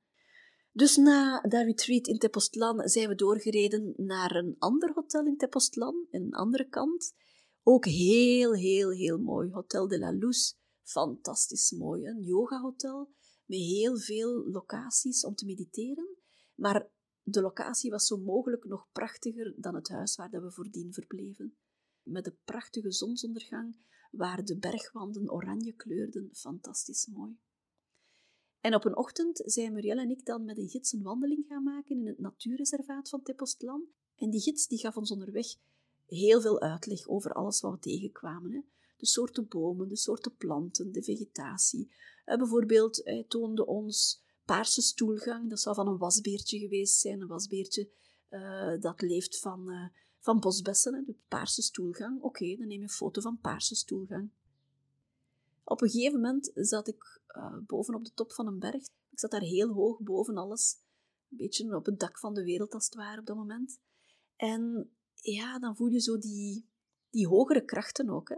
[0.75, 6.07] Dus na dat retreat in Tepostlan zijn we doorgereden naar een ander hotel in Tepostlan,
[6.11, 7.13] een andere kant.
[7.63, 9.51] Ook heel, heel, heel mooi.
[9.51, 10.53] Hotel de la Luz.
[10.83, 12.05] Fantastisch mooi.
[12.05, 13.09] Een yogahotel
[13.45, 16.17] met heel veel locaties om te mediteren.
[16.55, 16.89] Maar
[17.21, 21.57] de locatie was zo mogelijk nog prachtiger dan het huis waar we voordien verbleven.
[22.03, 23.77] Met de prachtige zonsondergang
[24.11, 26.29] waar de bergwanden oranje kleurden.
[26.33, 27.37] Fantastisch mooi.
[28.63, 31.63] En op een ochtend zijn Muriel en ik dan met een gids een wandeling gaan
[31.63, 33.83] maken in het natuurreservaat van Tepostlan.
[34.15, 35.47] En die gids die gaf ons onderweg
[36.05, 38.51] heel veel uitleg over alles wat we tegenkwamen.
[38.51, 38.59] Hè.
[38.97, 41.91] De soorten bomen, de soorten planten, de vegetatie.
[42.25, 45.49] Uh, bijvoorbeeld, hij toonde ons paarse stoelgang.
[45.49, 47.21] Dat zou van een wasbeertje geweest zijn.
[47.21, 47.89] Een wasbeertje
[48.29, 49.87] uh, dat leeft van, uh,
[50.19, 50.93] van bosbessen.
[50.93, 51.03] Hè.
[51.03, 52.21] De paarse stoelgang.
[52.21, 54.29] Oké, dan neem je een foto van paarse stoelgang.
[55.73, 58.83] Op een gegeven moment zat ik uh, boven op de top van een berg.
[59.09, 60.77] Ik zat daar heel hoog boven alles.
[61.29, 63.79] Een beetje op het dak van de wereld als het ware op dat moment.
[64.35, 66.69] En ja, dan voel je zo die,
[67.09, 68.29] die hogere krachten ook.
[68.29, 68.35] Hè.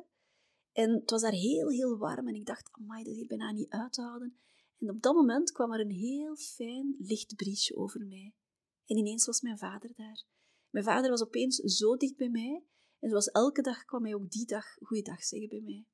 [0.72, 2.28] En het was daar heel, heel warm.
[2.28, 4.40] En ik dacht, amai, dat is hier bijna niet uit te houden.
[4.80, 8.34] En op dat moment kwam er een heel fijn licht briesje over mij.
[8.86, 10.24] En ineens was mijn vader daar.
[10.70, 12.64] Mijn vader was opeens zo dicht bij mij.
[13.00, 15.86] En zoals elke dag kwam hij ook die dag goeiedag zeggen bij mij.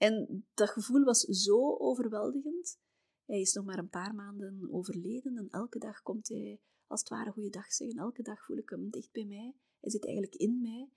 [0.00, 2.78] En dat gevoel was zo overweldigend.
[3.24, 7.08] Hij is nog maar een paar maanden overleden en elke dag komt hij als het
[7.08, 7.98] ware goeiedag zeggen.
[7.98, 9.54] Elke dag voel ik hem dicht bij mij.
[9.80, 10.88] Hij zit eigenlijk in mij.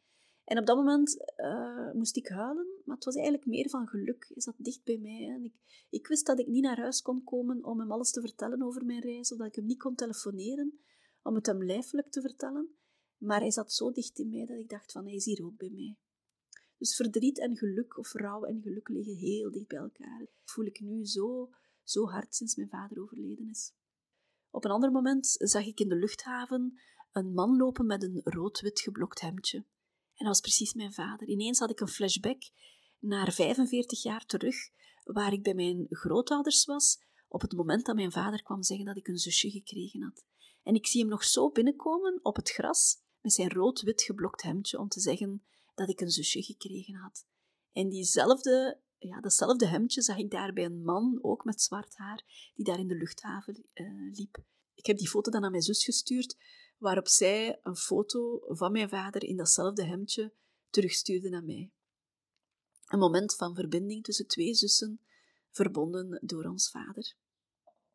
[0.43, 4.25] En op dat moment uh, moest ik huilen, maar het was eigenlijk meer van geluk.
[4.27, 5.29] Hij zat dicht bij mij.
[5.29, 5.53] En ik,
[5.89, 8.85] ik wist dat ik niet naar huis kon komen om hem alles te vertellen over
[8.85, 10.79] mijn reis, of dat ik hem niet kon telefoneren
[11.21, 12.75] om het hem lijfelijk te vertellen.
[13.17, 15.57] Maar hij zat zo dicht in mij dat ik dacht van, hij is hier ook
[15.57, 15.97] bij mij.
[16.83, 20.19] Dus verdriet en geluk, of rouw en geluk, liggen heel dicht bij elkaar.
[20.19, 21.49] Dat voel ik nu zo,
[21.83, 23.73] zo hard sinds mijn vader overleden is.
[24.49, 26.79] Op een ander moment zag ik in de luchthaven
[27.11, 29.57] een man lopen met een rood-wit geblokt hemdje.
[29.57, 29.65] En
[30.15, 31.27] dat was precies mijn vader.
[31.27, 32.41] Ineens had ik een flashback
[32.99, 34.55] naar 45 jaar terug,
[35.03, 38.97] waar ik bij mijn grootouders was, op het moment dat mijn vader kwam zeggen dat
[38.97, 40.25] ik een zusje gekregen had.
[40.63, 44.79] En ik zie hem nog zo binnenkomen op het gras, met zijn rood-wit geblokt hemdje,
[44.79, 47.25] om te zeggen dat ik een zusje gekregen had.
[47.71, 52.51] En diezelfde, ja, datzelfde hemdje zag ik daar bij een man, ook met zwart haar,
[52.55, 54.43] die daar in de luchthaven uh, liep.
[54.73, 56.37] Ik heb die foto dan aan mijn zus gestuurd,
[56.77, 60.33] waarop zij een foto van mijn vader in datzelfde hemdje
[60.69, 61.71] terugstuurde naar mij.
[62.87, 64.99] Een moment van verbinding tussen twee zussen,
[65.49, 67.15] verbonden door ons vader.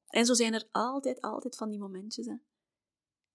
[0.08, 2.26] En zo zijn er altijd, altijd van die momentjes.
[2.26, 2.34] Hè.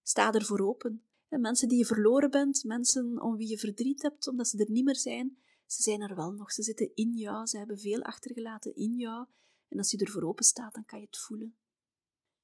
[0.02, 1.04] Sta ervoor open.
[1.28, 4.84] Mensen die je verloren bent, mensen om wie je verdriet hebt omdat ze er niet
[4.84, 6.52] meer zijn, ze zijn er wel nog.
[6.52, 9.26] Ze zitten in jou, ze hebben veel achtergelaten in jou.
[9.68, 11.56] En als je ervoor open staat, dan kan je het voelen.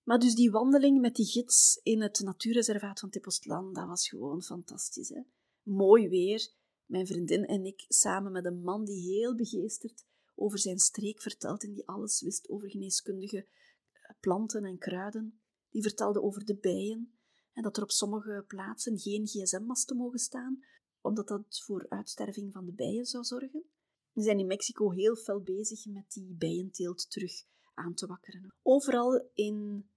[0.02, 4.42] Maar dus die wandeling met die gids in het natuurreservaat van Tepostlan, dat was gewoon
[4.42, 5.08] fantastisch.
[5.08, 5.20] Hè?
[5.62, 6.52] Mooi weer.
[6.86, 11.64] Mijn vriendin en ik samen met een man die heel begeesterd over zijn streek vertelt
[11.64, 13.46] en die alles wist over geneeskundige
[14.20, 15.40] planten en kruiden.
[15.70, 17.18] Die vertelde over de bijen,
[17.52, 20.64] en dat er op sommige plaatsen geen gsm-masten mogen staan,
[21.00, 23.64] omdat dat voor uitsterving van de bijen zou zorgen.
[24.12, 27.32] We zijn in Mexico heel fel bezig met die bijenteelt terug
[27.74, 28.54] aan te wakkeren.
[28.62, 29.88] Overal in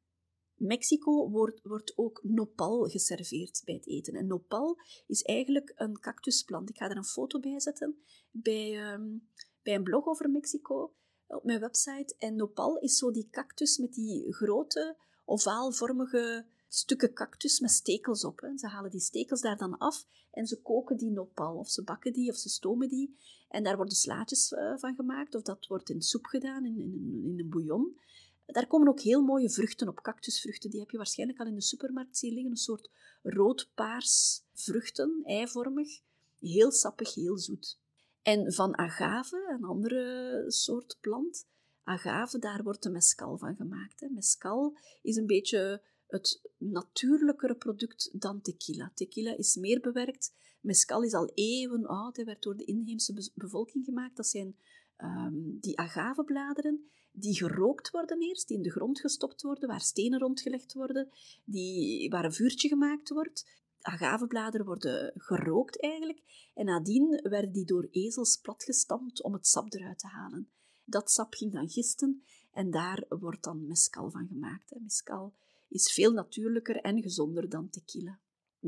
[0.55, 4.13] Mexico wordt, wordt ook nopal geserveerd bij het eten.
[4.13, 6.69] En nopal is eigenlijk een cactusplant.
[6.69, 9.29] Ik ga er een foto bij zetten bij, um,
[9.61, 10.93] bij een blog over Mexico
[11.27, 12.15] op mijn website.
[12.17, 18.51] En nopal is zo die cactus met die grote ovaalvormige stukken cactus met stekels op.
[18.55, 22.13] Ze halen die stekels daar dan af en ze koken die nopal, of ze bakken
[22.13, 23.17] die, of ze stomen die.
[23.49, 27.21] En daar worden slaatjes uh, van gemaakt, of dat wordt in soep gedaan, in, in,
[27.23, 27.97] in een bouillon.
[28.45, 30.69] Daar komen ook heel mooie vruchten op, cactusvruchten.
[30.69, 32.51] Die heb je waarschijnlijk al in de supermarkt zien liggen.
[32.51, 32.89] Een soort
[33.21, 36.01] roodpaars vruchten, eivormig.
[36.39, 37.79] Heel sappig, heel zoet.
[38.21, 41.47] En van agave, een andere soort plant,
[41.83, 43.99] agave, daar wordt de mescal van gemaakt.
[43.99, 44.07] Hè.
[44.09, 45.81] Mescal is een beetje
[46.13, 48.91] het natuurlijkere product dan tequila.
[48.95, 50.33] Tequila is meer bewerkt.
[50.61, 52.15] Mescal is al eeuwen oud.
[52.15, 54.15] Hij werd door de inheemse bevolking gemaakt.
[54.15, 54.55] Dat zijn
[54.97, 60.19] um, die agavebladeren die gerookt worden eerst, die in de grond gestopt worden, waar stenen
[60.19, 61.09] rondgelegd worden,
[61.43, 63.61] die, waar een vuurtje gemaakt wordt.
[63.81, 66.51] Agavebladeren worden gerookt eigenlijk.
[66.53, 70.49] En nadien werden die door ezels platgestampt om het sap eruit te halen.
[70.85, 74.73] Dat sap ging dan gisten en daar wordt dan mescal van gemaakt.
[74.79, 75.33] Mescal
[75.73, 78.19] is veel natuurlijker en gezonder dan tequila.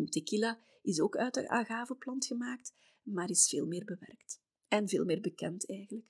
[0.06, 4.42] Tequila is ook uit de agaveplant gemaakt, maar is veel meer bewerkt.
[4.68, 6.08] En veel meer bekend eigenlijk.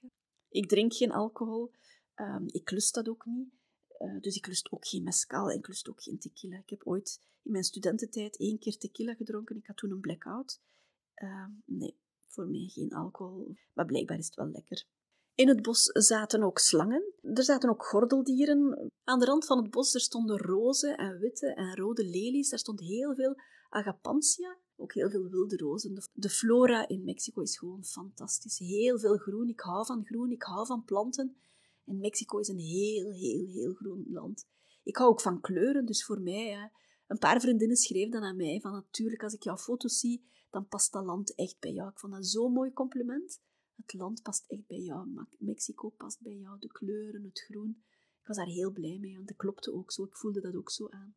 [0.49, 1.71] Ik drink geen alcohol,
[2.15, 3.53] um, ik lust dat ook niet.
[3.99, 6.58] Uh, dus ik lust ook geen mescal en ik lust ook geen tequila.
[6.58, 9.58] Ik heb ooit in mijn studententijd één keer tequila gedronken.
[9.58, 10.62] Ik had toen een blackout.
[11.15, 13.55] Uh, nee, voor mij geen alcohol.
[13.73, 14.86] Maar blijkbaar is het wel lekker.
[15.36, 17.13] In het bos zaten ook slangen.
[17.21, 18.91] Er zaten ook gordeldieren.
[19.04, 22.52] Aan de rand van het bos er stonden roze en witte en rode lelies.
[22.52, 23.36] Er stond heel veel
[23.69, 26.04] agapantia, ook heel veel wilde rozen.
[26.13, 28.58] De flora in Mexico is gewoon fantastisch.
[28.58, 29.50] Heel veel groen.
[29.50, 31.36] Ik hou van groen, ik hou van planten.
[31.86, 34.48] En Mexico is een heel, heel, heel groen land.
[34.84, 36.71] Ik hou ook van kleuren, dus voor mij...
[37.08, 40.67] een paar vriendinnen schreven dan aan mij van natuurlijk, als ik jouw foto's zie, dan
[40.67, 41.89] past dat land echt bij jou.
[41.89, 43.39] Ik vond dat zo'n mooi compliment.
[43.75, 45.25] Het land past echt bij jou.
[45.38, 46.59] Mexico past bij jou.
[46.59, 47.83] De kleuren, het groen.
[48.21, 50.03] Ik was daar heel blij mee, want dat klopte ook zo.
[50.03, 51.15] Ik voelde dat ook zo aan.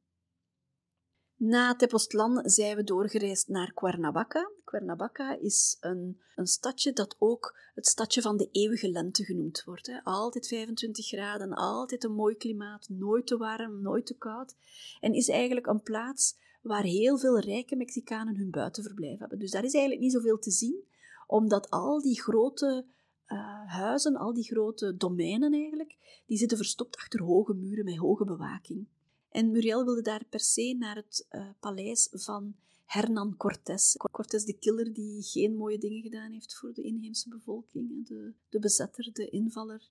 [1.40, 4.50] Na Tepoztlan zijn we doorgereisd naar Cuernavaca.
[4.64, 9.86] Cuernavaca is een, een stadje dat ook het stadje van de eeuwige lente genoemd wordt.
[9.86, 10.04] Hè.
[10.04, 14.54] Altijd 25 graden, altijd een mooi klimaat, nooit te warm, nooit te koud.
[15.00, 19.38] En is eigenlijk een plaats waar heel veel rijke Mexicanen hun buitenverblijf hebben.
[19.38, 20.84] Dus daar is eigenlijk niet zoveel te zien,
[21.28, 22.86] omdat al die grote
[23.26, 28.24] uh, huizen, al die grote domeinen eigenlijk, die zitten verstopt achter hoge muren met hoge
[28.24, 28.86] bewaking.
[29.28, 33.96] En Muriel wilde daar per se naar het uh, paleis van Hernan Cortés.
[34.10, 38.58] Cortés de killer die geen mooie dingen gedaan heeft voor de inheemse bevolking, de, de
[38.58, 39.90] bezetter, de invaller.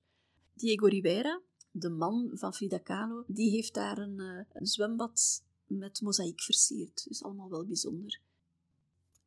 [0.54, 6.02] Diego Rivera, de man van Frida Kahlo, die heeft daar een, uh, een zwembad met
[6.02, 7.08] mozaïek versierd.
[7.08, 8.21] Dus allemaal wel bijzonder.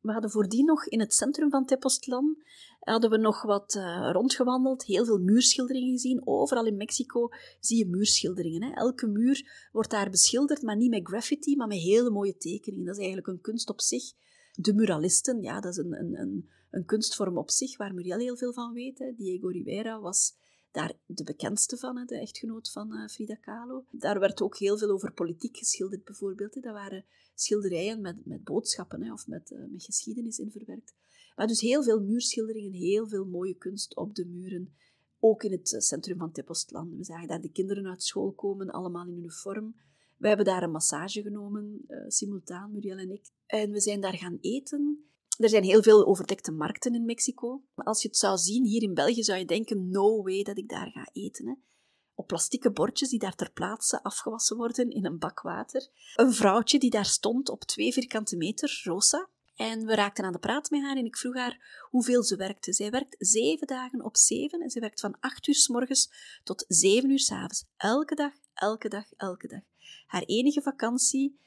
[0.01, 2.37] We hadden voordien nog in het centrum van Tepoztlan
[2.79, 6.27] hadden we nog wat uh, rondgewandeld, heel veel muurschilderingen gezien.
[6.27, 8.63] Overal in Mexico zie je muurschilderingen.
[8.63, 8.73] Hè.
[8.73, 12.85] Elke muur wordt daar beschilderd, maar niet met graffiti, maar met hele mooie tekeningen.
[12.85, 14.03] Dat is eigenlijk een kunst op zich.
[14.53, 18.37] De muralisten, ja, dat is een, een, een, een kunstvorm op zich waar Muriel heel
[18.37, 19.13] veel van weet.
[19.17, 20.33] Diego Rivera was
[20.71, 23.85] daar de bekendste van, de echtgenoot van uh, Frida Kahlo.
[23.91, 26.53] Daar werd ook heel veel over politiek geschilderd, bijvoorbeeld.
[26.53, 27.05] Dat waren
[27.35, 30.93] schilderijen met, met boodschappen of met, uh, met geschiedenis in verwerkt.
[31.35, 34.73] Maar dus heel veel muurschilderingen, heel veel mooie kunst op de muren.
[35.19, 36.97] Ook in het eh, centrum van Tepostlan.
[36.97, 39.75] We zagen daar de kinderen uit school komen, allemaal in uniform.
[40.17, 43.29] We hebben daar een massage genomen, simultaan, Muriel en ik.
[43.45, 45.10] En we zijn daar gaan eten.
[45.41, 47.61] Er zijn heel veel overdekte markten in Mexico.
[47.75, 50.57] Maar als je het zou zien hier in België, zou je denken: no way dat
[50.57, 51.47] ik daar ga eten.
[51.47, 51.53] Hè.
[52.15, 55.87] Op plastieke bordjes die daar ter plaatse afgewassen worden in een bak water.
[56.15, 59.29] Een vrouwtje die daar stond op twee vierkante meter, Rosa.
[59.55, 62.73] En we raakten aan de praat met haar en ik vroeg haar hoeveel ze werkte.
[62.73, 66.11] Zij werkt zeven dagen op zeven en ze werkt van acht uur s morgens
[66.43, 67.65] tot zeven uur s avonds.
[67.77, 69.61] Elke dag, elke dag, elke dag.
[70.07, 71.39] Haar enige vakantie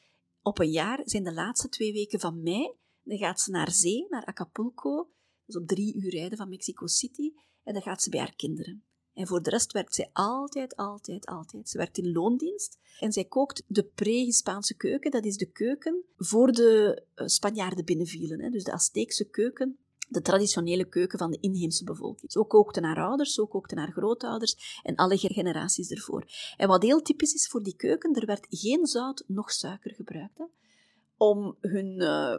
[0.42, 2.72] op een jaar zijn de laatste twee weken van mei
[3.04, 5.08] dan gaat ze naar zee, naar Acapulco.
[5.46, 7.32] Is op drie uur rijden van Mexico City.
[7.62, 8.84] En dan gaat ze bij haar kinderen.
[9.14, 11.68] En voor de rest werkt zij altijd, altijd, altijd.
[11.68, 15.10] Ze werkt in loondienst en zij kookt de pre-Hispaanse keuken.
[15.10, 18.40] Dat is de keuken voor de uh, Spanjaarden binnenvielen.
[18.40, 18.50] Hè.
[18.50, 22.32] Dus de Azteekse keuken, de traditionele keuken van de inheemse bevolking.
[22.32, 26.24] Zo kookten haar ouders, zo kookten haar grootouders en alle generaties ervoor.
[26.56, 30.38] En wat heel typisch is voor die keuken, er werd geen zout noch suiker gebruikt.
[30.38, 30.44] Hè.
[31.16, 32.36] Om hun uh,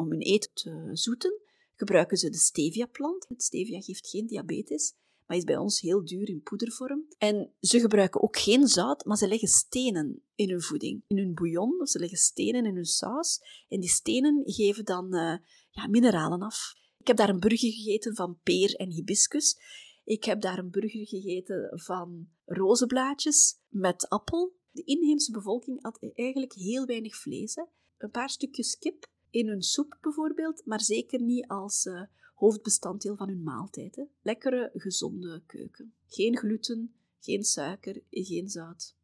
[0.00, 1.40] om hun eten te zoeten,
[1.74, 3.28] gebruiken ze de stevia-plant.
[3.28, 4.94] Het stevia geeft geen diabetes,
[5.26, 7.04] maar is bij ons heel duur in poedervorm.
[7.18, 11.02] En ze gebruiken ook geen zout, maar ze leggen stenen in hun voeding.
[11.06, 13.40] In hun bouillon, ze leggen stenen in hun saus.
[13.68, 15.36] En die stenen geven dan uh,
[15.70, 16.74] ja, mineralen af.
[16.98, 19.56] Ik heb daar een burger gegeten van peer en hibiscus.
[20.04, 24.56] Ik heb daar een burger gegeten van rozenblaadjes met appel.
[24.70, 27.56] De inheemse bevolking had eigenlijk heel weinig vlees.
[27.98, 32.02] Een paar stukjes kip in hun soep bijvoorbeeld, maar zeker niet als uh,
[32.34, 33.96] hoofdbestanddeel van hun maaltijd.
[33.96, 34.04] Hè.
[34.22, 35.94] Lekkere, gezonde keuken.
[36.06, 38.96] Geen gluten, Geen suiker, geen zout.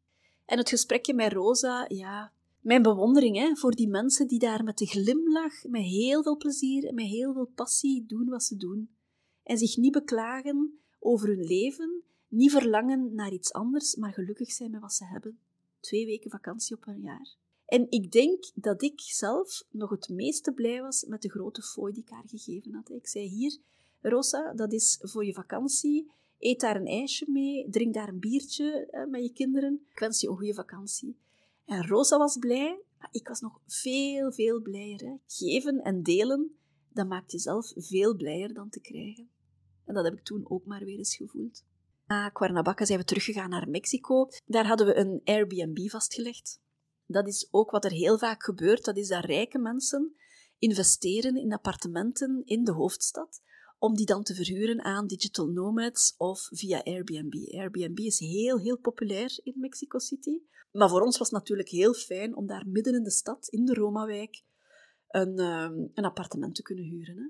[0.45, 4.77] En het gesprekje met Rosa, ja, mijn bewondering hè, voor die mensen die daar met
[4.77, 8.89] de glimlach, met heel veel plezier en met heel veel passie doen wat ze doen.
[9.43, 14.71] En zich niet beklagen over hun leven, niet verlangen naar iets anders, maar gelukkig zijn
[14.71, 15.39] met wat ze hebben.
[15.79, 17.35] Twee weken vakantie op een jaar.
[17.67, 21.93] En ik denk dat ik zelf nog het meeste blij was met de grote fooi
[21.93, 22.89] die ik haar gegeven had.
[22.89, 23.57] Ik zei hier,
[24.01, 26.11] Rosa, dat is voor je vakantie.
[26.39, 29.85] Eet daar een ijsje mee, drink daar een biertje met je kinderen.
[29.89, 31.17] Ik wens je een goede vakantie.
[31.65, 34.99] En Rosa was blij, maar ik was nog veel, veel blijer.
[34.99, 35.13] Hè.
[35.27, 36.57] Geven en delen,
[36.93, 39.29] dat maakt jezelf veel blijer dan te krijgen.
[39.85, 41.63] En dat heb ik toen ook maar weer eens gevoeld.
[42.07, 44.29] Na Cuernavaca zijn we teruggegaan naar Mexico.
[44.45, 46.59] Daar hadden we een Airbnb vastgelegd.
[47.07, 48.85] Dat is ook wat er heel vaak gebeurt.
[48.85, 50.15] Dat is dat rijke mensen
[50.57, 53.41] investeren in appartementen in de hoofdstad,
[53.77, 57.33] om die dan te verhuren aan digital nomads of via Airbnb.
[57.33, 60.41] Airbnb is heel, heel populair in Mexico City.
[60.71, 63.65] Maar voor ons was het natuurlijk heel fijn om daar midden in de stad, in
[63.65, 64.43] de Romawijk,
[65.07, 67.17] een, um, een appartement te kunnen huren.
[67.17, 67.27] Hè.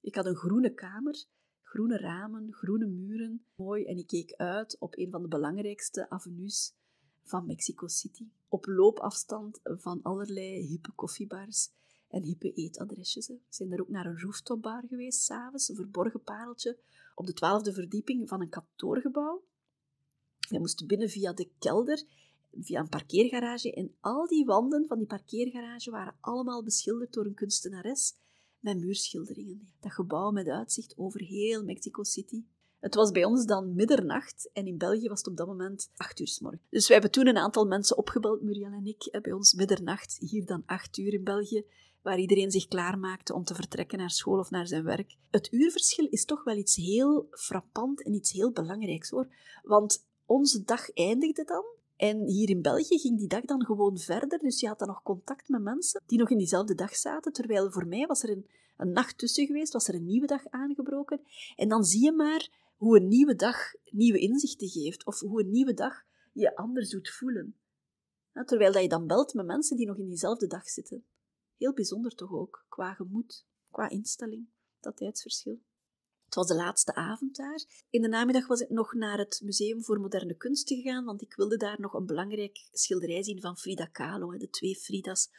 [0.00, 1.24] Ik had een groene kamer,
[1.62, 6.74] groene ramen, groene muren, mooi, en ik keek uit op een van de belangrijkste avenues
[7.22, 8.28] van Mexico City.
[8.54, 11.70] Op loopafstand van allerlei hippe koffiebars
[12.08, 13.26] en hippe eetadresjes.
[13.26, 16.78] We zijn daar ook naar een rooftopbar geweest, s'avonds, een verborgen pareltje,
[17.14, 19.42] op de twaalfde verdieping van een kantoorgebouw.
[20.48, 22.02] We moesten binnen via de kelder,
[22.52, 27.34] via een parkeergarage, en al die wanden van die parkeergarage waren allemaal beschilderd door een
[27.34, 28.14] kunstenares
[28.60, 29.72] met muurschilderingen.
[29.80, 32.44] Dat gebouw met uitzicht over heel Mexico City.
[32.84, 36.20] Het was bij ons dan middernacht en in België was het op dat moment acht
[36.20, 36.60] uur s morgen.
[36.70, 40.46] Dus wij hebben toen een aantal mensen opgebeld, Muriel en ik, bij ons middernacht, hier
[40.46, 41.64] dan acht uur in België,
[42.02, 45.16] waar iedereen zich klaarmaakte om te vertrekken naar school of naar zijn werk.
[45.30, 49.28] Het uurverschil is toch wel iets heel frappant en iets heel belangrijks hoor.
[49.62, 51.64] Want onze dag eindigde dan
[51.96, 55.02] en hier in België ging die dag dan gewoon verder, dus je had dan nog
[55.02, 58.46] contact met mensen die nog in diezelfde dag zaten, terwijl voor mij was er een,
[58.76, 61.20] een nacht tussen geweest, was er een nieuwe dag aangebroken.
[61.56, 65.50] En dan zie je maar hoe een nieuwe dag nieuwe inzichten geeft, of hoe een
[65.50, 65.94] nieuwe dag
[66.32, 67.58] je anders doet voelen.
[68.44, 71.04] terwijl dat je dan belt met mensen die nog in diezelfde dag zitten.
[71.56, 74.48] Heel bijzonder toch ook, qua gemoed, qua instelling,
[74.80, 75.62] dat tijdsverschil.
[76.24, 77.86] Het was de laatste avond daar.
[77.90, 81.34] In de namiddag was ik nog naar het Museum voor Moderne Kunsten gegaan, want ik
[81.34, 85.30] wilde daar nog een belangrijk schilderij zien van Frida Kahlo, de twee Frida's.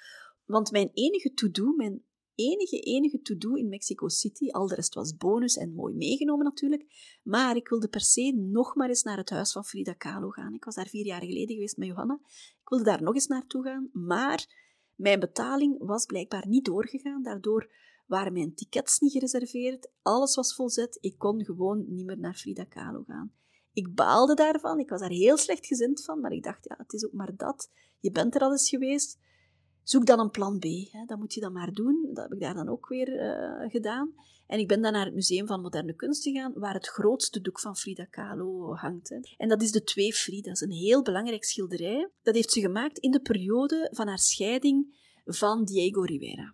[0.45, 4.50] Want mijn enige to-do, mijn enige, enige to-do in Mexico City.
[4.50, 6.86] Al de rest was bonus en mooi meegenomen natuurlijk.
[7.24, 10.54] Maar ik wilde per se nog maar eens naar het huis van Frida Kahlo gaan.
[10.54, 12.19] Ik was daar vier jaar geleden geweest met Johanna.
[12.62, 13.89] Ik wilde daar nog eens naartoe gaan.
[13.93, 14.63] Maar
[14.95, 17.24] mijn betaling was blijkbaar niet doorgegaan.
[17.24, 17.71] Daardoor
[18.06, 19.91] waren mijn tickets niet gereserveerd.
[20.02, 20.98] Alles was volzet.
[21.02, 23.34] Ik kon gewoon niet meer naar Frida Kahlo gaan.
[23.74, 24.80] Ik baalde daarvan.
[24.80, 26.19] Ik was daar heel slecht gezind van.
[26.19, 27.71] Maar ik dacht, ja, het is ook maar dat.
[28.00, 29.19] Je bent er al eens geweest
[29.86, 30.63] zoek dan een plan B.
[30.63, 31.06] Hè.
[31.06, 32.10] Dat moet je dan maar doen.
[32.13, 34.13] Dat heb ik daar dan ook weer uh, gedaan.
[34.48, 37.60] En ik ben dan naar het Museum van Moderne Kunst gegaan, waar het grootste doek
[37.60, 39.10] van Frida Kahlo hangt.
[39.10, 39.19] Hè.
[39.38, 42.10] En dat is de Twee Frida's, een heel belangrijk schilderij.
[42.24, 46.54] Dat heeft ze gemaakt in de periode van haar scheiding van Diego Rivera.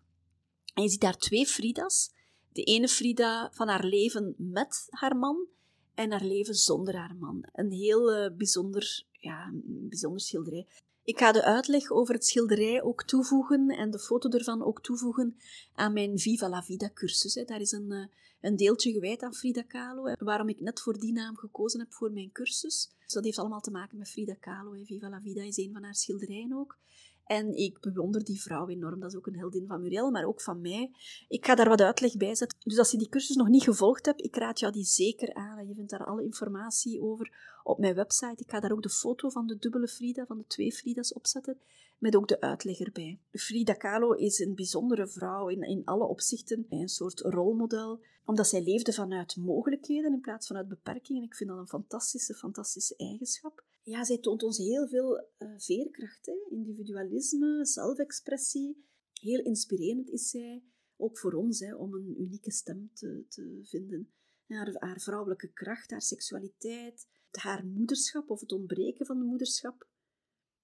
[0.74, 2.12] En je ziet daar twee Frida's.
[2.52, 5.48] De ene Frida van haar leven met haar man
[5.94, 7.44] en haar leven zonder haar man.
[7.52, 10.68] Een heel uh, bijzonder, ja, bijzonder schilderij.
[11.04, 15.38] Ik ga de uitleg over het schilderij ook toevoegen en de foto ervan ook toevoegen
[15.76, 17.34] aan mijn Viva la Vida cursus.
[17.34, 18.06] Daar is een, eh,
[18.42, 22.12] een deeltje gewijd aan Frida Kahlo, waarom ik net voor die naam gekozen heb voor
[22.12, 22.90] mijn cursus.
[23.04, 24.84] Dus dat heeft allemaal te maken met Frida Kahlo.
[24.84, 26.78] Viva la Vida is een van haar schilderijen ook.
[27.26, 29.00] En ik bewonder die vrouw enorm.
[29.00, 30.92] Dat is ook een heldin van Muriel, maar ook van mij.
[31.28, 32.58] Ik ga daar wat uitleg bij zetten.
[32.64, 35.68] Dus als je die cursus nog niet gevolgd hebt, ik raad jou die zeker aan.
[35.68, 38.44] Je vindt daar alle informatie over op mijn website.
[38.44, 41.60] Ik ga daar ook de foto van de dubbele Frida, van de twee Frida's opzetten,
[41.98, 43.20] met ook de uitleg erbij.
[43.32, 46.66] Frida Kahlo is een bijzondere vrouw in, in alle opzichten.
[46.70, 51.24] Een soort rolmodel, omdat zij leefde vanuit mogelijkheden in plaats van uit beperkingen.
[51.24, 56.26] Ik vind dat een fantastische, fantastische eigenschap ja, zij toont ons heel veel uh, veerkracht,
[56.26, 56.34] hè?
[56.50, 58.86] individualisme, zelfexpressie.
[59.14, 60.64] Heel inspirerend is zij,
[60.98, 64.12] ook voor ons, hè, om een unieke stem te, te vinden.
[64.48, 69.88] Haar, haar vrouwelijke kracht, haar seksualiteit, haar moederschap of het ontbreken van de moederschap.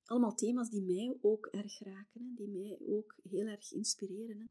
[0.03, 4.49] Allemaal thema's die mij ook erg raken, hè, die mij ook heel erg inspireren.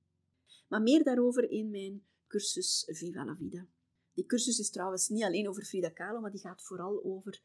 [0.68, 3.68] Maar meer daarover in mijn cursus Viva la Vida.
[4.12, 7.42] Die cursus is trouwens niet alleen over Frida Kahlo, maar die gaat vooral over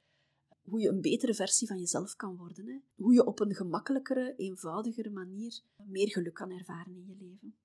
[0.61, 2.67] hoe je een betere versie van jezelf kan worden.
[2.67, 2.79] Hè?
[2.95, 7.55] Hoe je op een gemakkelijkere, eenvoudigere manier meer geluk kan ervaren in je leven.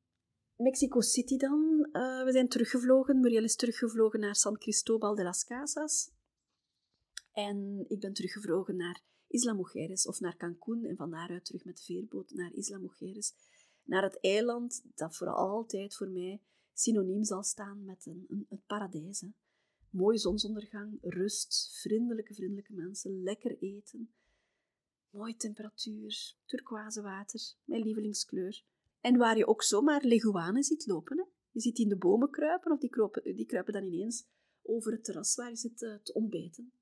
[0.56, 1.88] Mexico City dan.
[1.92, 3.20] Uh, we zijn teruggevlogen.
[3.20, 6.10] Muriel is teruggevlogen naar San Cristobal de las Casas.
[7.36, 11.76] En ik ben teruggevlogen naar Isla Mujeres of naar Cancún en van daaruit terug met
[11.76, 13.34] de veerboot naar Isla Mujeres.
[13.82, 16.40] Naar het eiland dat voor altijd voor mij
[16.72, 19.20] synoniem zal staan met een, een, het paradijs.
[19.20, 19.28] Hè.
[19.90, 24.14] Mooie zonsondergang, rust, vriendelijke, vriendelijke mensen, lekker eten,
[25.10, 28.64] mooie temperatuur, turquoise water, mijn lievelingskleur.
[29.00, 31.18] En waar je ook zomaar leguanen ziet lopen.
[31.18, 31.24] Hè.
[31.50, 34.26] Je ziet die in de bomen kruipen of die, kruipen, die kruipen dan ineens
[34.62, 36.72] over het terras waar je zit eh, te ontbijten.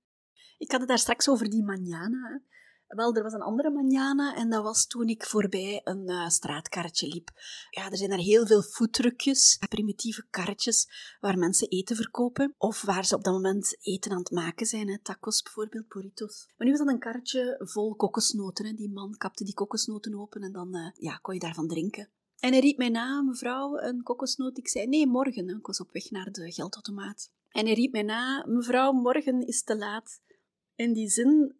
[0.58, 2.42] Ik had het daar straks over die manjana.
[2.86, 7.08] Wel, er was een andere manjana en dat was toen ik voorbij een uh, straatkarretje
[7.08, 7.30] liep.
[7.70, 10.88] Ja, er zijn daar heel veel foodtruckjes, primitieve karretjes
[11.20, 14.88] waar mensen eten verkopen of waar ze op dat moment eten aan het maken zijn.
[14.88, 14.98] Hè.
[14.98, 16.52] Tacos bijvoorbeeld, burritos.
[16.56, 18.66] Maar nu was dat een karretje vol kokosnoten.
[18.66, 18.72] Hè.
[18.72, 22.10] Die man kapte die kokosnoten open en dan uh, ja, kon je daarvan drinken.
[22.38, 24.58] En hij riep mij na, mevrouw, een kokosnoot.
[24.58, 25.48] Ik zei, nee, morgen.
[25.48, 27.30] Ik was op weg naar de geldautomaat.
[27.50, 30.20] En hij riep mij na, mevrouw, morgen is te laat.
[30.74, 31.56] En die zin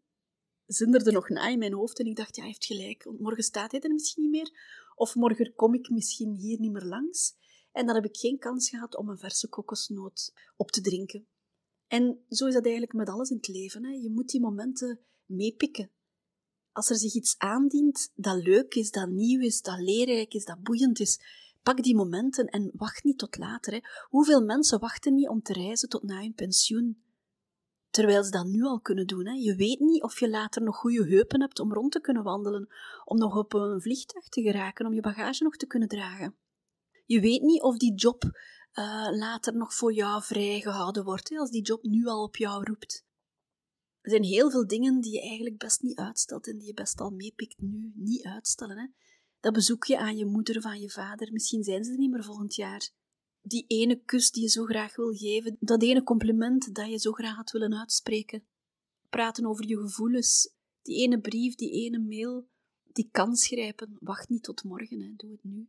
[0.67, 3.43] zinderde nog na in mijn hoofd en ik dacht, ja, hij heeft gelijk, want morgen
[3.43, 4.83] staat hij er misschien niet meer.
[4.95, 7.35] Of morgen kom ik misschien hier niet meer langs.
[7.73, 11.27] En dan heb ik geen kans gehad om een verse kokosnoot op te drinken.
[11.87, 13.85] En zo is dat eigenlijk met alles in het leven.
[13.85, 13.91] Hè.
[13.91, 15.91] Je moet die momenten meepikken.
[16.73, 20.63] Als er zich iets aandient dat leuk is, dat nieuw is, dat leerrijk is, dat
[20.63, 21.21] boeiend is,
[21.63, 23.73] pak die momenten en wacht niet tot later.
[23.73, 23.81] Hè.
[24.09, 27.04] Hoeveel mensen wachten niet om te reizen tot na hun pensioen?
[27.95, 29.27] Terwijl ze dat nu al kunnen doen.
[29.27, 29.33] Hè.
[29.33, 32.69] Je weet niet of je later nog goede heupen hebt om rond te kunnen wandelen,
[33.05, 36.37] om nog op een vliegtuig te geraken, om je bagage nog te kunnen dragen.
[37.07, 41.63] Je weet niet of die job uh, later nog voor jou vrijgehouden wordt, als die
[41.63, 43.05] job nu al op jou roept.
[44.01, 47.01] Er zijn heel veel dingen die je eigenlijk best niet uitstelt en die je best
[47.01, 47.93] al meepikt nu.
[47.95, 48.79] Niet uitstellen.
[48.79, 48.87] Hè.
[49.41, 52.25] Dat bezoekje aan je moeder of aan je vader, misschien zijn ze er niet meer
[52.25, 52.91] volgend jaar
[53.47, 57.13] die ene kus die je zo graag wil geven, dat ene compliment dat je zo
[57.13, 58.45] graag had willen uitspreken.
[59.09, 62.49] Praten over je gevoelens, die ene brief, die ene mail,
[62.93, 63.97] die kans grijpen.
[64.01, 65.13] Wacht niet tot morgen, hè.
[65.17, 65.69] doe het nu.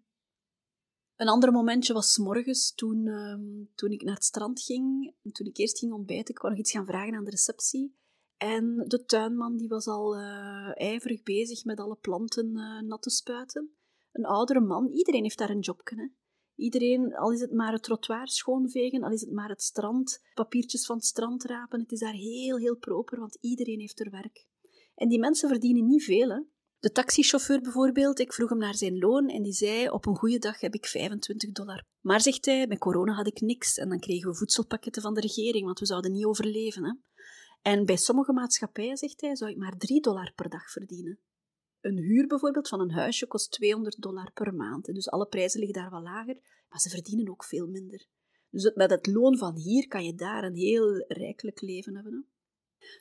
[1.15, 5.13] Een ander momentje was morgens toen, uh, toen ik naar het strand ging.
[5.31, 7.95] Toen ik eerst ging ontbijten, ik wou nog iets gaan vragen aan de receptie.
[8.37, 13.09] En de tuinman die was al uh, ijverig bezig met alle planten uh, nat te
[13.09, 13.75] spuiten.
[14.11, 15.95] Een oudere man, iedereen heeft daar een jobje.
[15.95, 16.07] Hè.
[16.55, 20.85] Iedereen, al is het maar het trottoir schoonvegen, al is het maar het strand, papiertjes
[20.85, 24.45] van het strand rapen, het is daar heel, heel proper, want iedereen heeft er werk.
[24.95, 26.41] En die mensen verdienen niet veel, hè.
[26.79, 30.39] De taxichauffeur bijvoorbeeld, ik vroeg hem naar zijn loon en die zei, op een goede
[30.39, 31.83] dag heb ik 25 dollar.
[32.01, 35.21] Maar, zegt hij, met corona had ik niks en dan kregen we voedselpakketten van de
[35.21, 36.83] regering, want we zouden niet overleven.
[36.83, 36.93] Hè.
[37.61, 41.19] En bij sommige maatschappijen, zegt hij, zou ik maar 3 dollar per dag verdienen.
[41.85, 44.85] Een huur bijvoorbeeld van een huisje kost 200 dollar per maand.
[44.85, 46.37] Dus alle prijzen liggen daar wel lager,
[46.69, 48.05] maar ze verdienen ook veel minder.
[48.49, 52.27] Dus met het loon van hier kan je daar een heel rijkelijk leven hebben.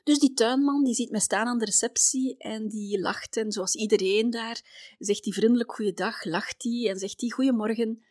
[0.03, 3.37] Dus die tuinman die ziet mij staan aan de receptie en die lacht.
[3.37, 8.05] En zoals iedereen daar zegt hij vriendelijk goeiedag, lacht hij en zegt hij goedemorgen.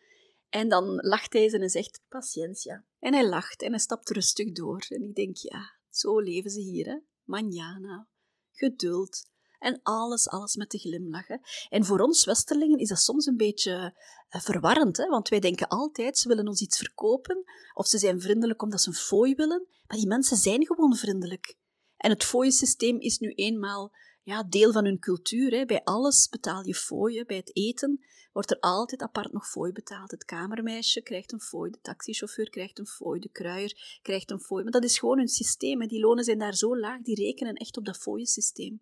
[0.48, 2.84] En dan lacht hij en zegt paciencia.
[2.98, 4.86] En hij lacht en hij stapt rustig door.
[4.88, 6.98] En ik denk, ja, zo leven ze hier, hè.
[7.22, 8.08] Manjana,
[8.52, 9.32] geduld,
[9.64, 11.26] en alles, alles met de glimlach.
[11.26, 11.36] Hè.
[11.68, 13.94] En voor ons Westerlingen is dat soms een beetje
[14.30, 15.06] uh, verwarrend, hè?
[15.06, 17.44] want wij denken altijd, ze willen ons iets verkopen,
[17.74, 21.56] of ze zijn vriendelijk omdat ze een fooi willen, maar die mensen zijn gewoon vriendelijk.
[21.96, 23.92] En het fooiensysteem is nu eenmaal
[24.22, 25.50] ja, deel van hun cultuur.
[25.50, 25.64] Hè.
[25.64, 27.26] Bij alles betaal je fooien.
[27.26, 30.10] Bij het eten wordt er altijd apart nog fooi betaald.
[30.10, 34.62] Het kamermeisje krijgt een fooi, de taxichauffeur krijgt een fooi, de kruier krijgt een fooi.
[34.62, 35.80] Maar dat is gewoon hun systeem.
[35.80, 35.86] Hè.
[35.86, 38.80] Die lonen zijn daar zo laag, die rekenen echt op dat fooiensysteem.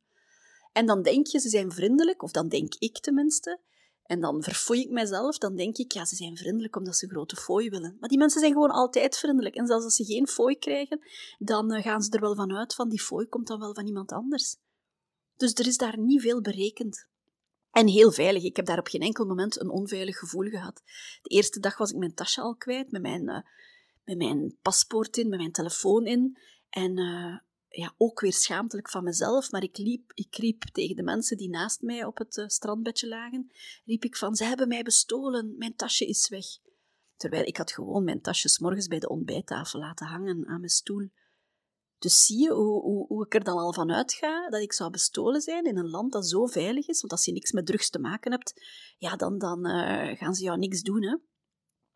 [0.73, 3.61] En dan denk je, ze zijn vriendelijk, of dan denk ik tenminste.
[4.03, 7.37] En dan verfoei ik mezelf, dan denk ik, ja, ze zijn vriendelijk omdat ze grote
[7.37, 7.97] fooi willen.
[8.01, 9.55] Maar die mensen zijn gewoon altijd vriendelijk.
[9.55, 11.01] En zelfs als ze geen fooi krijgen,
[11.39, 13.87] dan eh, gaan ze er wel van uit van die fooi komt dan wel van
[13.87, 14.57] iemand anders.
[15.37, 17.07] Dus er is daar niet veel berekend.
[17.71, 18.43] En heel veilig.
[18.43, 20.83] Ik heb daar op geen enkel moment een onveilig gevoel gehad.
[21.23, 23.41] De eerste dag was ik mijn tasje al kwijt, met mijn, uh,
[24.05, 26.39] met mijn paspoort in, met mijn telefoon in.
[26.69, 27.39] En uh,
[27.73, 31.49] ja, ook weer schaamtelijk van mezelf, maar ik, liep, ik riep tegen de mensen die
[31.49, 33.53] naast mij op het uh, strandbedje lagen,
[33.85, 36.47] riep ik van, ze hebben mij bestolen, mijn tasje is weg.
[37.17, 41.11] Terwijl ik had gewoon mijn tasjes morgens bij de ontbijttafel laten hangen aan mijn stoel.
[41.99, 45.41] Dus zie je hoe, hoe, ik er dan al van uitga dat ik zou bestolen
[45.41, 47.99] zijn in een land dat zo veilig is, want als je niks met drugs te
[47.99, 48.53] maken hebt,
[48.99, 51.17] ja, dan, dan uh, gaan ze jou niks doen, hè.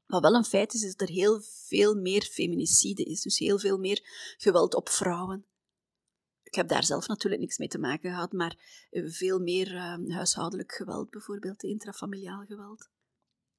[0.07, 3.59] Wat wel een feit is, is dat er heel veel meer feminicide is, dus heel
[3.59, 4.01] veel meer
[4.37, 5.47] geweld op vrouwen
[6.57, 10.15] ik heb daar zelf natuurlijk niks mee te maken gehad, maar eh, veel meer uh,
[10.15, 12.89] huishoudelijk geweld, bijvoorbeeld intrafamiliaal geweld.